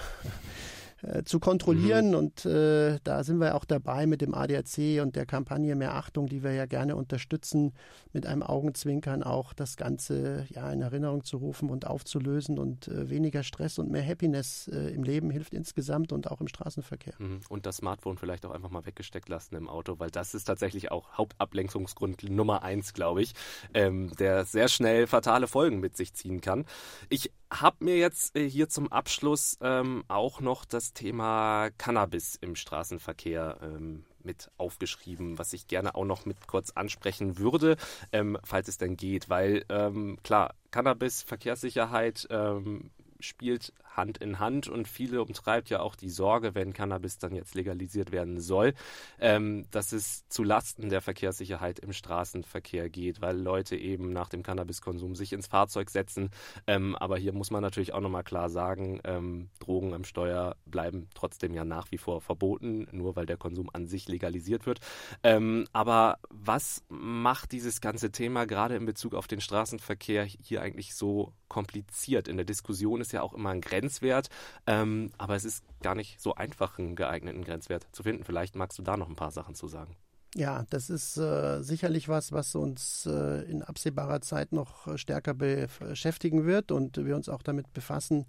äh, 1.03 1.25
zu 1.25 1.41
kontrollieren. 1.41 2.09
Mhm. 2.09 2.15
Und 2.15 2.47
äh, 2.47 2.99
da 3.05 3.23
sind 3.25 3.39
wir 3.39 3.55
auch 3.55 3.65
dabei 3.65 4.07
mit 4.07 4.23
dem 4.23 4.35
ADAC 4.35 5.03
und 5.03 5.17
der 5.17 5.27
Kampagne 5.27 5.77
Mehr 5.77 5.95
Achtung, 5.95 6.27
die 6.27 6.43
wir 6.43 6.53
ja 6.53 6.67
gerne 6.67 6.97
unterstützen, 6.97 7.73
mit 8.13 8.27
einem 8.27 8.43
Augenzwinkern 8.43 9.23
auch 9.23 9.53
das 9.53 9.77
Ganze 9.77 10.47
ja 10.49 10.71
in 10.73 10.81
Erinnerung 10.81 11.25
zu 11.25 11.37
rufen 11.37 11.71
und 11.71 11.87
aufzulösen. 11.87 12.59
Und 12.59 12.89
äh, 12.89 13.11
weniger 13.11 13.43
Stress 13.43 13.79
und 13.79 13.91
mehr 13.91 14.07
Happiness 14.07 14.69
äh, 14.69 14.95
im 14.95 15.03
Leben 15.03 15.31
hilft 15.31 15.53
insgesamt 15.53 16.13
und 16.13 16.31
auch 16.31 16.41
im 16.41 16.49
Straßenverkehr. 16.49 17.15
Mhm. 17.19 17.41
Und 17.49 17.67
das 17.67 17.77
Smartphone 17.77 18.17
vielleicht 18.17 18.47
auch 18.47 18.53
einfach 18.53 18.71
mal 18.71 18.87
weggesteckt 18.87 19.29
lassen 19.29 19.55
im 19.57 19.69
Auto, 19.69 19.99
weil 19.99 20.11
das 20.11 20.35
ist 20.35 20.45
tatsächlich 20.45 20.91
auch 20.91 21.13
Hauptablenkungsgrund 21.13 22.29
Nummer 22.31 22.63
eins, 22.63 22.95
glaube 22.95 23.23
ich, 23.23 23.35
ähm, 23.75 24.13
der 24.19 24.45
sehr 24.45 24.69
schnell 24.69 25.07
fatale 25.07 25.47
Folgen 25.47 25.81
mit 25.81 25.97
sich 25.97 26.15
ziehen 26.15 26.41
kann. 26.41 26.65
Ich 27.09 27.33
habe 27.51 27.85
mir 27.85 27.97
jetzt 27.97 28.37
äh, 28.37 28.49
hier 28.49 28.69
zum 28.69 28.91
Abschluss 28.93 29.59
ähm, 29.61 30.05
auch 30.09 30.41
noch 30.41 30.65
das 30.65 30.93
Thema 30.93 31.71
Cannabis 31.79 32.37
im 32.37 32.57
Straßenverkehr 32.57 33.59
ähm, 33.63 34.05
mit 34.23 34.51
aufgeschrieben, 34.59 35.39
was 35.39 35.53
ich 35.53 35.69
gerne 35.69 35.95
auch 35.95 36.05
noch 36.05 36.27
mit 36.27 36.47
kurz 36.47 36.73
ansprechen 36.73 37.39
würde, 37.39 37.77
ähm, 38.13 38.37
falls 38.45 38.69
es 38.69 38.79
denn 38.79 38.97
geht, 38.97 39.29
weil 39.29 39.65
ähm, 39.69 40.19
klar, 40.23 40.55
Cannabis, 40.73 41.23
Verkehrssicherheit 41.23 42.27
ähm, 42.31 42.91
spielt 43.21 43.73
Hand 43.97 44.19
in 44.19 44.39
Hand 44.39 44.69
und 44.69 44.89
viele 44.89 45.23
umtreibt 45.23 45.71
ja 45.71 45.81
auch 45.81 45.97
die 45.97 46.11
Sorge, 46.11 46.55
wenn 46.55 46.73
Cannabis 46.73 47.19
dann 47.19 47.35
jetzt 47.35 47.55
legalisiert 47.55 48.13
werden 48.13 48.41
soll, 48.41 48.75
ähm, 49.19 49.67
dass 49.71 49.93
es 49.93 50.29
zu 50.29 50.45
Lasten 50.45 50.89
der 50.89 51.01
Verkehrssicherheit 51.01 51.79
im 51.79 51.93
Straßenverkehr 51.93 52.89
geht, 52.89 53.21
weil 53.21 53.39
Leute 53.39 53.77
eben 53.77 54.13
nach 54.13 54.29
dem 54.29 54.43
Cannabiskonsum 54.43 55.15
sich 55.15 55.33
ins 55.33 55.47
Fahrzeug 55.47 55.91
setzen. 55.91 56.31
Ähm, 56.67 56.95
aber 56.97 57.17
hier 57.19 57.33
muss 57.33 57.51
man 57.51 57.63
natürlich 57.63 57.95
auch 57.95 58.01
nochmal 58.01 58.25
klar 58.25 58.51
sagen, 58.51 59.01
ähm, 59.05 59.49
Drogen 59.59 59.95
am 59.95 60.05
Steuer 60.05 60.57
bleiben 60.67 61.09
trotzdem 61.15 61.55
ja 61.55 61.65
nach 61.65 61.91
wie 61.91 61.99
vor 61.99 62.21
verboten, 62.21 62.87
nur 62.93 63.17
weil 63.17 63.27
der 63.27 63.37
Konsum 63.37 63.71
an 63.73 63.87
sich 63.87 64.09
legalisiert 64.09 64.67
wird. 64.67 64.81
Ähm, 65.23 65.67
aber 65.73 66.19
was 66.29 66.85
macht 66.89 67.53
dieses 67.53 67.81
ganze 67.81 68.13
Thema 68.13 68.47
gerade 68.47 68.77
in 68.77 68.87
Bezug 68.87 69.15
auf 69.15 69.27
den 69.27 69.41
Straßenverkehr 69.41 70.25
hier 70.25 70.63
eigentlich 70.63 70.95
so 70.95 71.33
kompliziert? 71.49 72.29
In 72.29 72.37
der 72.37 72.47
Diskussion 72.47 73.01
ist 73.01 73.13
ja 73.13 73.23
auch 73.23 73.33
immer 73.33 73.51
ein 73.51 73.61
Grenzen 73.61 73.86
Grenzwert. 73.87 74.29
Ähm, 74.67 75.11
aber 75.19 75.37
es 75.37 75.45
ist 75.45 75.65
gar 75.83 75.95
nicht 75.95 76.21
so 76.21 76.35
einfach, 76.35 76.79
einen 76.79 76.97
geeigneten 76.97 77.45
Grenzwert 77.45 77.87
zu 77.93 78.03
finden. 78.03 78.25
Vielleicht 78.25 78.57
magst 78.57 78.79
du 78.79 78.83
da 78.83 78.97
noch 78.97 79.09
ein 79.09 79.17
paar 79.17 79.31
Sachen 79.31 79.55
zu 79.55 79.69
sagen. 79.69 79.97
Ja, 80.35 80.67
das 80.69 80.91
ist 80.91 81.17
äh, 81.17 81.63
sicherlich 81.63 82.09
was, 82.09 82.33
was 82.33 82.55
uns 82.55 83.07
äh, 83.07 83.43
in 83.51 83.63
absehbarer 83.63 84.21
Zeit 84.21 84.53
noch 84.53 84.99
stärker 84.99 85.33
beschäftigen 85.33 86.45
wird 86.45 86.73
und 86.73 86.99
wir 86.99 87.17
uns 87.17 87.29
auch 87.29 87.43
damit 87.43 87.73
befassen 87.73 88.27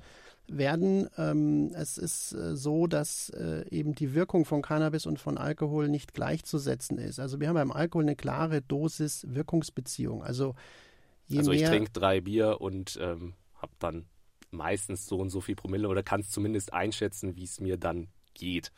werden. 0.48 1.10
Ähm, 1.18 1.72
es 1.74 1.98
ist 1.98 2.34
äh, 2.34 2.56
so, 2.56 2.88
dass 2.88 3.30
äh, 3.32 3.66
eben 3.72 3.94
die 3.94 4.14
Wirkung 4.14 4.46
von 4.46 4.62
Cannabis 4.62 5.06
und 5.06 5.20
von 5.20 5.38
Alkohol 5.38 5.90
nicht 5.90 6.14
gleichzusetzen 6.14 6.98
ist. 6.98 7.20
Also 7.20 7.42
wir 7.42 7.50
haben 7.50 7.56
beim 7.56 7.72
Alkohol 7.72 8.06
eine 8.06 8.16
klare 8.16 8.62
Dosis-Wirkungsbeziehung. 8.62 10.24
Also 10.24 10.56
je 11.28 11.40
also 11.40 11.52
ich 11.52 11.64
trinke 11.64 11.92
drei 11.92 12.22
Bier 12.22 12.62
und 12.62 12.98
ähm, 13.02 13.34
habe 13.56 13.74
dann 13.80 14.06
meistens 14.52 15.06
so 15.06 15.18
und 15.18 15.30
so 15.30 15.42
viel 15.42 15.56
Promille 15.56 15.88
oder 15.88 16.04
kannst 16.04 16.32
zumindest 16.32 16.74
einschätzen, 16.74 17.36
wie 17.36 17.44
es 17.44 17.60
mir 17.60 17.78
dann 17.78 18.08
geht. 18.34 18.72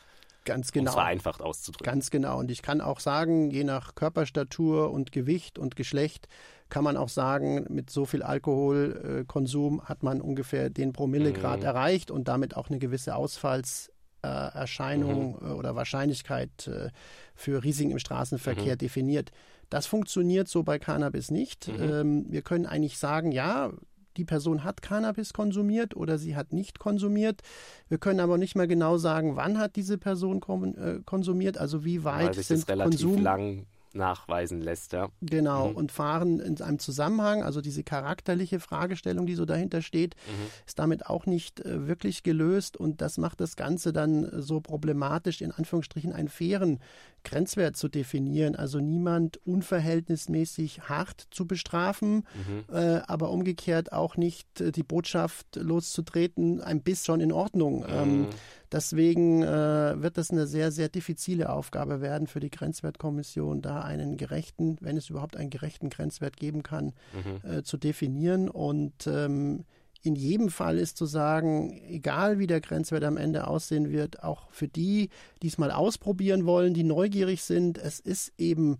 Ganz 0.45 0.71
genau. 0.71 0.89
Um 0.89 0.89
es 0.89 0.95
vereinfacht 0.95 1.41
auszudrücken. 1.41 1.85
Ganz 1.85 2.09
genau. 2.09 2.39
Und 2.39 2.49
ich 2.49 2.61
kann 2.61 2.81
auch 2.81 2.99
sagen, 2.99 3.51
je 3.51 3.63
nach 3.63 3.95
Körperstatur 3.95 4.91
und 4.91 5.11
Gewicht 5.11 5.59
und 5.59 5.75
Geschlecht 5.75 6.27
kann 6.69 6.83
man 6.83 6.97
auch 6.97 7.09
sagen, 7.09 7.65
mit 7.69 7.89
so 7.89 8.05
viel 8.05 8.21
Alkoholkonsum 8.23 9.83
hat 9.83 10.03
man 10.03 10.21
ungefähr 10.21 10.69
den 10.69 10.93
Promillegrad 10.93 11.59
mhm. 11.59 11.65
erreicht 11.65 12.11
und 12.11 12.27
damit 12.27 12.55
auch 12.55 12.69
eine 12.69 12.77
gewisse 12.79 13.15
Ausfallserscheinung 13.15 15.41
mhm. 15.41 15.47
Äh, 15.47 15.53
oder 15.53 15.75
Wahrscheinlichkeit 15.75 16.67
äh, 16.67 16.89
für 17.35 17.63
Risiken 17.63 17.91
im 17.91 17.99
Straßenverkehr 17.99 18.75
mhm. 18.75 18.79
definiert. 18.79 19.31
Das 19.69 19.87
funktioniert 19.87 20.47
so 20.47 20.63
bei 20.63 20.79
Cannabis 20.79 21.31
nicht. 21.31 21.67
Mhm. 21.67 21.81
Ähm, 21.81 22.25
wir 22.29 22.43
können 22.43 22.65
eigentlich 22.65 22.97
sagen, 22.97 23.31
ja, 23.31 23.71
die 24.17 24.25
Person 24.25 24.63
hat 24.63 24.81
Cannabis 24.81 25.33
konsumiert 25.33 25.95
oder 25.95 26.17
sie 26.17 26.35
hat 26.35 26.53
nicht 26.53 26.79
konsumiert. 26.79 27.41
Wir 27.87 27.97
können 27.97 28.19
aber 28.19 28.37
nicht 28.37 28.55
mal 28.55 28.67
genau 28.67 28.97
sagen, 28.97 29.35
wann 29.35 29.57
hat 29.57 29.75
diese 29.75 29.97
Person 29.97 30.41
äh, 30.75 30.99
konsumiert, 31.05 31.57
also 31.57 31.85
wie 31.85 32.03
weit 32.03 32.35
sich 32.35 32.47
sind 32.47 32.67
Konsum 32.67 33.21
lang 33.21 33.65
nachweisen 33.93 34.61
lässt, 34.61 34.93
ja. 34.93 35.09
Genau, 35.21 35.69
mhm. 35.69 35.75
und 35.75 35.91
fahren 35.91 36.39
in 36.39 36.61
einem 36.61 36.79
Zusammenhang, 36.79 37.43
also 37.43 37.61
diese 37.61 37.83
charakterliche 37.83 38.59
Fragestellung, 38.59 39.25
die 39.25 39.35
so 39.35 39.45
dahinter 39.45 39.81
steht, 39.81 40.15
mhm. 40.27 40.47
ist 40.65 40.79
damit 40.79 41.07
auch 41.07 41.25
nicht 41.25 41.59
äh, 41.61 41.87
wirklich 41.87 42.23
gelöst 42.23 42.77
und 42.77 43.01
das 43.01 43.17
macht 43.17 43.41
das 43.41 43.55
Ganze 43.55 43.93
dann 43.93 44.29
so 44.41 44.61
problematisch, 44.61 45.41
in 45.41 45.51
Anführungsstrichen 45.51 46.13
einen 46.13 46.29
fairen 46.29 46.79
Grenzwert 47.23 47.75
zu 47.75 47.89
definieren, 47.89 48.55
also 48.55 48.79
niemand 48.79 49.45
unverhältnismäßig 49.45 50.81
hart 50.87 51.27
zu 51.31 51.45
bestrafen, 51.45 52.25
mhm. 52.47 52.73
äh, 52.73 53.01
aber 53.07 53.31
umgekehrt 53.31 53.91
auch 53.91 54.15
nicht 54.15 54.61
äh, 54.61 54.71
die 54.71 54.83
Botschaft 54.83 55.55
loszutreten, 55.55 56.61
ein 56.61 56.81
Biss 56.81 57.05
schon 57.05 57.19
in 57.19 57.31
Ordnung. 57.31 57.85
Ähm, 57.89 58.21
mhm. 58.21 58.27
Deswegen 58.71 59.43
äh, 59.43 60.01
wird 60.01 60.17
das 60.17 60.31
eine 60.31 60.47
sehr, 60.47 60.71
sehr 60.71 60.89
diffizile 60.89 61.49
Aufgabe 61.49 62.01
werden 62.01 62.27
für 62.27 62.39
die 62.39 62.49
Grenzwertkommission, 62.49 63.61
da 63.61 63.81
einen 63.81 64.17
gerechten, 64.17 64.77
wenn 64.81 64.97
es 64.97 65.09
überhaupt 65.09 65.37
einen 65.37 65.49
gerechten 65.49 65.89
Grenzwert 65.89 66.37
geben 66.37 66.63
kann, 66.63 66.93
mhm. 67.13 67.49
Äh, 67.49 67.63
zu 67.63 67.77
definieren 67.77 68.49
und 68.49 69.07
ähm, 69.07 69.65
in 70.01 70.15
jedem 70.15 70.49
Fall 70.49 70.77
ist 70.77 70.97
zu 70.97 71.05
sagen, 71.05 71.81
egal 71.89 72.39
wie 72.39 72.47
der 72.47 72.61
Grenzwert 72.61 73.03
am 73.03 73.17
Ende 73.17 73.47
aussehen 73.47 73.89
wird, 73.89 74.23
auch 74.23 74.49
für 74.51 74.67
die, 74.67 75.09
die 75.41 75.47
es 75.47 75.57
mal 75.57 75.71
ausprobieren 75.71 76.45
wollen, 76.45 76.73
die 76.73 76.83
neugierig 76.83 77.43
sind, 77.43 77.77
es 77.77 77.99
ist 77.99 78.31
eben 78.37 78.77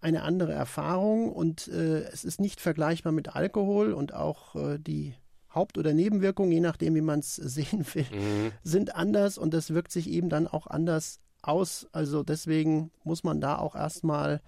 eine 0.00 0.22
andere 0.22 0.52
Erfahrung 0.52 1.32
und 1.32 1.68
äh, 1.68 2.02
es 2.04 2.24
ist 2.24 2.40
nicht 2.40 2.60
vergleichbar 2.60 3.12
mit 3.12 3.34
Alkohol 3.34 3.92
und 3.92 4.14
auch 4.14 4.54
äh, 4.54 4.78
die 4.78 5.14
Haupt- 5.54 5.78
oder 5.78 5.92
Nebenwirkungen, 5.94 6.52
je 6.52 6.60
nachdem, 6.60 6.94
wie 6.94 7.00
man 7.00 7.20
es 7.20 7.36
sehen 7.36 7.84
will, 7.94 8.06
mhm. 8.10 8.52
sind 8.62 8.94
anders 8.94 9.38
und 9.38 9.54
das 9.54 9.72
wirkt 9.74 9.92
sich 9.92 10.08
eben 10.08 10.28
dann 10.28 10.46
auch 10.46 10.66
anders 10.66 11.20
aus. 11.42 11.86
Also 11.92 12.22
deswegen 12.22 12.90
muss 13.04 13.24
man 13.24 13.40
da 13.40 13.58
auch 13.58 13.74
erstmal 13.74 14.40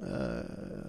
äh, 0.00 0.44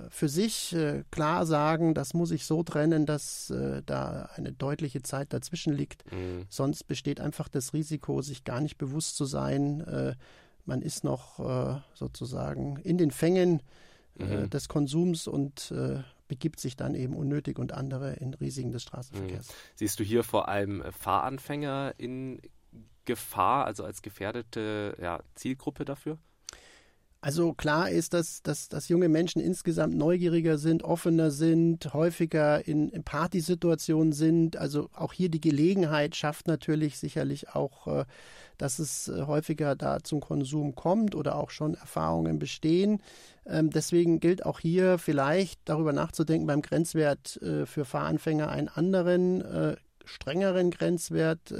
für 0.09 0.29
sich 0.29 0.73
äh, 0.73 1.03
klar 1.11 1.45
sagen, 1.45 1.93
das 1.93 2.13
muss 2.13 2.31
ich 2.31 2.45
so 2.45 2.63
trennen, 2.63 3.05
dass 3.05 3.49
äh, 3.49 3.81
da 3.85 4.29
eine 4.35 4.53
deutliche 4.53 5.01
Zeit 5.01 5.33
dazwischen 5.33 5.73
liegt. 5.73 6.09
Mhm. 6.11 6.45
Sonst 6.49 6.85
besteht 6.85 7.19
einfach 7.19 7.49
das 7.49 7.73
Risiko, 7.73 8.21
sich 8.21 8.43
gar 8.45 8.61
nicht 8.61 8.77
bewusst 8.77 9.17
zu 9.17 9.25
sein. 9.25 10.15
man 10.65 10.81
ist 10.81 11.03
noch 11.03 11.81
sozusagen 11.93 12.77
in 12.77 12.97
den 12.97 13.11
Fängen 13.11 13.61
mhm. 14.17 14.49
des 14.49 14.69
Konsums 14.69 15.27
und 15.27 15.73
begibt 16.31 16.61
sich 16.61 16.77
dann 16.77 16.95
eben 16.95 17.13
unnötig 17.13 17.59
und 17.59 17.73
andere 17.73 18.13
in 18.13 18.33
Risiken 18.33 18.71
des 18.71 18.83
Straßenverkehrs. 18.83 19.49
Mhm. 19.49 19.53
Siehst 19.75 19.99
du 19.99 20.03
hier 20.05 20.23
vor 20.23 20.47
allem 20.47 20.81
Fahranfänger 20.97 21.95
in 21.97 22.41
Gefahr, 23.03 23.65
also 23.65 23.83
als 23.83 24.01
gefährdete 24.01 24.95
ja, 25.01 25.19
Zielgruppe 25.35 25.83
dafür? 25.83 26.19
Also 27.23 27.53
klar 27.53 27.91
ist, 27.91 28.15
dass, 28.15 28.41
dass, 28.41 28.67
dass 28.67 28.89
junge 28.89 29.07
Menschen 29.07 29.43
insgesamt 29.43 29.95
neugieriger 29.95 30.57
sind, 30.57 30.81
offener 30.83 31.29
sind, 31.29 31.93
häufiger 31.93 32.67
in, 32.67 32.89
in 32.89 33.03
Partysituationen 33.03 34.11
sind. 34.11 34.57
Also 34.57 34.89
auch 34.95 35.13
hier 35.13 35.29
die 35.29 35.39
Gelegenheit 35.39 36.15
schafft 36.15 36.47
natürlich 36.47 36.97
sicherlich 36.97 37.49
auch, 37.49 37.85
äh, 37.85 38.05
dass 38.57 38.79
es 38.79 39.07
äh, 39.07 39.21
häufiger 39.27 39.75
da 39.75 39.99
zum 40.03 40.19
Konsum 40.19 40.73
kommt 40.73 41.13
oder 41.13 41.35
auch 41.35 41.51
schon 41.51 41.75
Erfahrungen 41.75 42.39
bestehen. 42.39 43.03
Ähm, 43.45 43.69
deswegen 43.69 44.19
gilt 44.19 44.43
auch 44.43 44.59
hier 44.59 44.97
vielleicht 44.97 45.61
darüber 45.65 45.93
nachzudenken, 45.93 46.47
beim 46.47 46.63
Grenzwert 46.63 47.39
äh, 47.43 47.67
für 47.67 47.85
Fahranfänger 47.85 48.49
einen 48.49 48.67
anderen, 48.67 49.77
strengeren 50.05 50.71
Grenzwert 50.71 51.53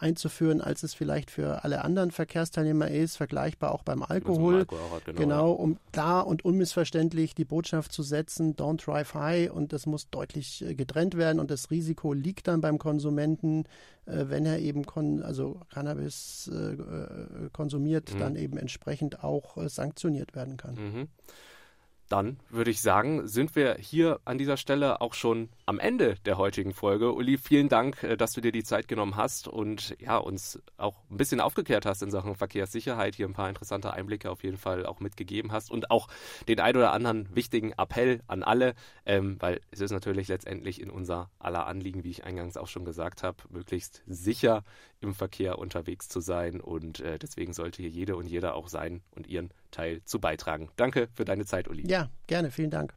einzuführen, 0.00 0.60
als 0.60 0.82
es 0.82 0.92
vielleicht 0.92 1.30
für 1.30 1.64
alle 1.64 1.82
anderen 1.82 2.10
Verkehrsteilnehmer 2.10 2.90
ist, 2.90 3.16
vergleichbar 3.16 3.72
auch 3.72 3.82
beim 3.82 4.02
Alkohol. 4.02 4.58
Alkohol 4.58 4.90
hat, 4.90 5.04
genau, 5.06 5.18
genau, 5.18 5.52
um 5.52 5.78
klar 5.92 6.26
und 6.26 6.44
unmissverständlich 6.44 7.34
die 7.34 7.44
Botschaft 7.44 7.92
zu 7.92 8.02
setzen, 8.02 8.54
don't 8.54 8.84
drive 8.84 9.14
high 9.14 9.50
und 9.50 9.72
das 9.72 9.86
muss 9.86 10.10
deutlich 10.10 10.62
äh, 10.62 10.74
getrennt 10.74 11.16
werden 11.16 11.40
und 11.40 11.50
das 11.50 11.70
Risiko 11.70 12.12
liegt 12.12 12.48
dann 12.48 12.60
beim 12.60 12.78
Konsumenten, 12.78 13.64
äh, 14.06 14.24
wenn 14.28 14.44
er 14.44 14.58
eben 14.58 14.84
kon 14.84 15.22
also 15.22 15.60
Cannabis 15.72 16.50
äh, 16.52 16.72
äh 16.74 17.48
konsumiert, 17.52 18.12
mhm. 18.14 18.18
dann 18.18 18.36
eben 18.36 18.58
entsprechend 18.58 19.24
auch 19.24 19.56
äh, 19.56 19.68
sanktioniert 19.68 20.34
werden 20.34 20.56
kann. 20.56 20.74
Mhm 20.74 21.08
dann 22.12 22.38
würde 22.50 22.70
ich 22.70 22.82
sagen, 22.82 23.26
sind 23.26 23.56
wir 23.56 23.76
hier 23.80 24.20
an 24.26 24.36
dieser 24.36 24.58
Stelle 24.58 25.00
auch 25.00 25.14
schon 25.14 25.48
am 25.64 25.78
Ende 25.78 26.16
der 26.26 26.36
heutigen 26.36 26.74
Folge. 26.74 27.14
Uli, 27.14 27.38
vielen 27.38 27.70
Dank, 27.70 28.02
äh, 28.02 28.18
dass 28.18 28.32
du 28.32 28.42
dir 28.42 28.52
die 28.52 28.64
Zeit 28.64 28.86
genommen 28.86 29.16
hast 29.16 29.48
und 29.48 29.96
ja, 29.98 30.18
uns 30.18 30.60
auch 30.76 30.98
ein 31.10 31.16
bisschen 31.16 31.40
aufgeklärt 31.40 31.86
hast 31.86 32.02
in 32.02 32.10
Sachen 32.10 32.34
Verkehrssicherheit, 32.34 33.14
hier 33.14 33.26
ein 33.26 33.32
paar 33.32 33.48
interessante 33.48 33.94
Einblicke 33.94 34.30
auf 34.30 34.44
jeden 34.44 34.58
Fall 34.58 34.84
auch 34.84 35.00
mitgegeben 35.00 35.52
hast 35.52 35.70
und 35.70 35.90
auch 35.90 36.08
den 36.48 36.60
ein 36.60 36.76
oder 36.76 36.92
anderen 36.92 37.34
wichtigen 37.34 37.72
Appell 37.72 38.20
an 38.26 38.42
alle, 38.42 38.74
ähm, 39.06 39.36
weil 39.40 39.62
es 39.70 39.80
ist 39.80 39.92
natürlich 39.92 40.28
letztendlich 40.28 40.82
in 40.82 40.90
unser 40.90 41.30
aller 41.38 41.66
Anliegen, 41.66 42.04
wie 42.04 42.10
ich 42.10 42.24
eingangs 42.24 42.58
auch 42.58 42.68
schon 42.68 42.84
gesagt 42.84 43.22
habe, 43.22 43.38
möglichst 43.48 44.02
sicher 44.06 44.64
im 45.00 45.14
Verkehr 45.14 45.58
unterwegs 45.58 46.08
zu 46.08 46.20
sein 46.20 46.60
und 46.60 47.00
äh, 47.00 47.18
deswegen 47.18 47.54
sollte 47.54 47.80
hier 47.80 47.90
jede 47.90 48.16
und 48.16 48.26
jeder 48.26 48.54
auch 48.54 48.68
sein 48.68 49.00
und 49.12 49.26
ihren 49.26 49.50
Teil 49.72 50.04
zu 50.04 50.20
beitragen. 50.20 50.70
Danke 50.76 51.08
für 51.12 51.24
deine 51.24 51.44
Zeit, 51.44 51.66
Uli. 51.66 51.88
Ja, 51.88 52.10
gerne, 52.28 52.52
vielen 52.52 52.70
Dank. 52.70 52.94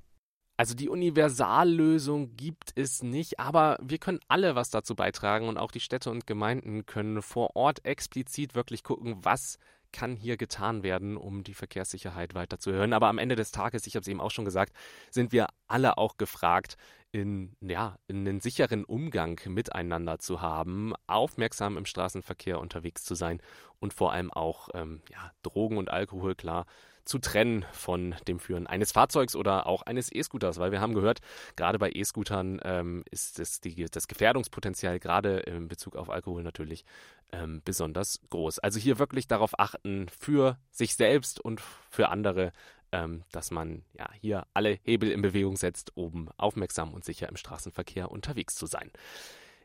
Also 0.58 0.74
die 0.74 0.88
Universallösung 0.88 2.38
gibt 2.38 2.72
es 2.76 3.04
nicht, 3.04 3.40
aber 3.40 3.78
wir 3.82 3.98
können 3.98 4.20
alle 4.30 4.56
was 4.56 4.70
dazu 4.70 4.96
beitragen 4.96 5.50
und 5.50 5.58
auch 5.58 5.72
die 5.72 5.82
Städte 5.82 6.10
und 6.10 6.28
Gemeinden 6.28 6.86
können 6.86 7.22
vor 7.22 7.58
Ort 7.58 7.84
explizit 7.84 8.56
wirklich 8.56 8.84
gucken, 8.84 9.18
was 9.26 9.58
kann 9.92 10.16
hier 10.16 10.38
getan 10.38 10.84
werden, 10.84 11.18
um 11.18 11.44
die 11.44 11.54
Verkehrssicherheit 11.54 12.36
weiter 12.36 12.60
zu 12.60 12.72
erhöhen. 12.72 12.94
Aber 12.94 13.08
am 13.08 13.18
Ende 13.18 13.36
des 13.36 13.52
Tages, 13.52 13.88
ich 13.88 13.96
habe 13.96 14.02
es 14.02 14.08
eben 14.08 14.22
auch 14.22 14.32
schon 14.32 14.46
gesagt, 14.46 14.74
sind 15.10 15.32
wir 15.32 15.48
alle 15.68 15.98
auch 15.98 16.18
gefragt, 16.18 16.78
in, 17.16 17.56
ja, 17.62 17.98
in 18.08 18.28
einen 18.28 18.42
sicheren 18.42 18.84
Umgang 18.84 19.40
miteinander 19.48 20.20
zu 20.20 20.42
haben, 20.42 20.94
aufmerksam 21.08 21.78
im 21.78 21.86
Straßenverkehr 21.86 22.60
unterwegs 22.60 23.06
zu 23.06 23.16
sein 23.16 23.42
und 23.80 23.94
vor 23.94 24.12
allem 24.12 24.34
auch 24.34 24.68
ähm, 24.74 25.02
ja, 25.10 25.32
Drogen 25.42 25.78
und 25.78 25.90
Alkohol 25.90 26.36
klar 26.36 26.66
zu 27.06 27.20
trennen 27.20 27.64
von 27.72 28.16
dem 28.28 28.40
Führen 28.40 28.68
eines 28.68 28.92
Fahrzeugs 28.92 29.38
oder 29.38 29.66
auch 29.66 29.84
eines 29.84 30.12
E-Scooters, 30.12 30.60
weil 30.60 30.74
wir 30.74 30.82
haben 30.82 30.94
gehört, 30.94 31.22
gerade 31.56 31.80
bei 31.80 31.90
E-Scootern 31.90 32.60
ähm, 32.66 33.06
ist 33.10 33.40
das, 33.40 33.62
die, 33.62 33.86
das 33.86 34.10
Gefährdungspotenzial 34.10 35.00
gerade 35.00 35.38
in 35.40 35.70
Bezug 35.70 35.96
auf 35.96 36.10
Alkohol 36.10 36.44
natürlich 36.44 36.84
ähm, 37.32 37.62
besonders 37.64 38.20
groß. 38.30 38.60
Also 38.60 38.78
hier 38.78 39.00
wirklich 39.00 39.30
darauf 39.30 39.58
achten, 39.58 40.10
für 40.10 40.58
sich 40.72 40.96
selbst 40.96 41.40
und 41.40 41.62
für 41.90 42.10
andere, 42.10 42.52
ähm, 42.96 43.24
dass 43.32 43.52
man 43.52 43.84
ja 43.94 44.08
hier 44.22 44.48
alle 44.54 44.80
Hebel 44.84 45.12
in 45.12 45.22
Bewegung 45.22 45.58
setzt, 45.58 45.92
um 45.98 46.30
aufmerksam 46.38 46.94
und 46.94 47.04
sicher 47.04 47.28
im 47.28 47.36
Straßenverkehr 47.36 48.10
unterwegs 48.10 48.56
zu 48.56 48.68
sein. 48.68 48.90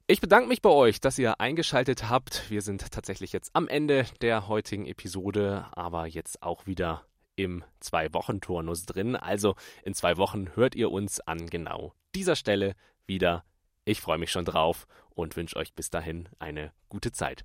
Ich 0.08 0.20
bedanke 0.20 0.48
mich 0.48 0.60
bei 0.60 0.70
euch, 0.70 1.00
dass 1.00 1.18
ihr 1.18 1.40
eingeschaltet 1.40 2.10
habt. 2.10 2.50
Wir 2.50 2.62
sind 2.62 2.90
tatsächlich 2.90 3.32
jetzt 3.32 3.50
am 3.52 3.68
Ende 3.68 4.06
der 4.20 4.48
heutigen 4.48 4.86
Episode, 4.86 5.66
aber 5.72 6.06
jetzt 6.06 6.42
auch 6.42 6.66
wieder 6.66 7.04
im 7.36 7.62
Zwei-Wochen-Turnus 7.78 8.86
drin. 8.86 9.14
Also 9.14 9.54
in 9.84 9.94
zwei 9.94 10.16
Wochen 10.16 10.56
hört 10.56 10.74
ihr 10.74 10.90
uns 10.90 11.20
an 11.20 11.46
genau 11.46 11.94
dieser 12.16 12.34
Stelle 12.34 12.74
wieder. 13.06 13.44
Ich 13.84 14.00
freue 14.00 14.18
mich 14.18 14.32
schon 14.32 14.44
drauf 14.44 14.88
und 15.10 15.36
wünsche 15.36 15.56
euch 15.56 15.74
bis 15.74 15.90
dahin 15.90 16.28
eine 16.40 16.72
gute 16.88 17.12
Zeit. 17.12 17.44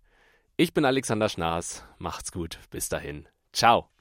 Ich 0.57 0.73
bin 0.73 0.85
Alexander 0.85 1.29
Schnaas. 1.29 1.85
Macht's 1.99 2.31
gut. 2.31 2.59
Bis 2.71 2.89
dahin. 2.89 3.27
Ciao. 3.53 3.94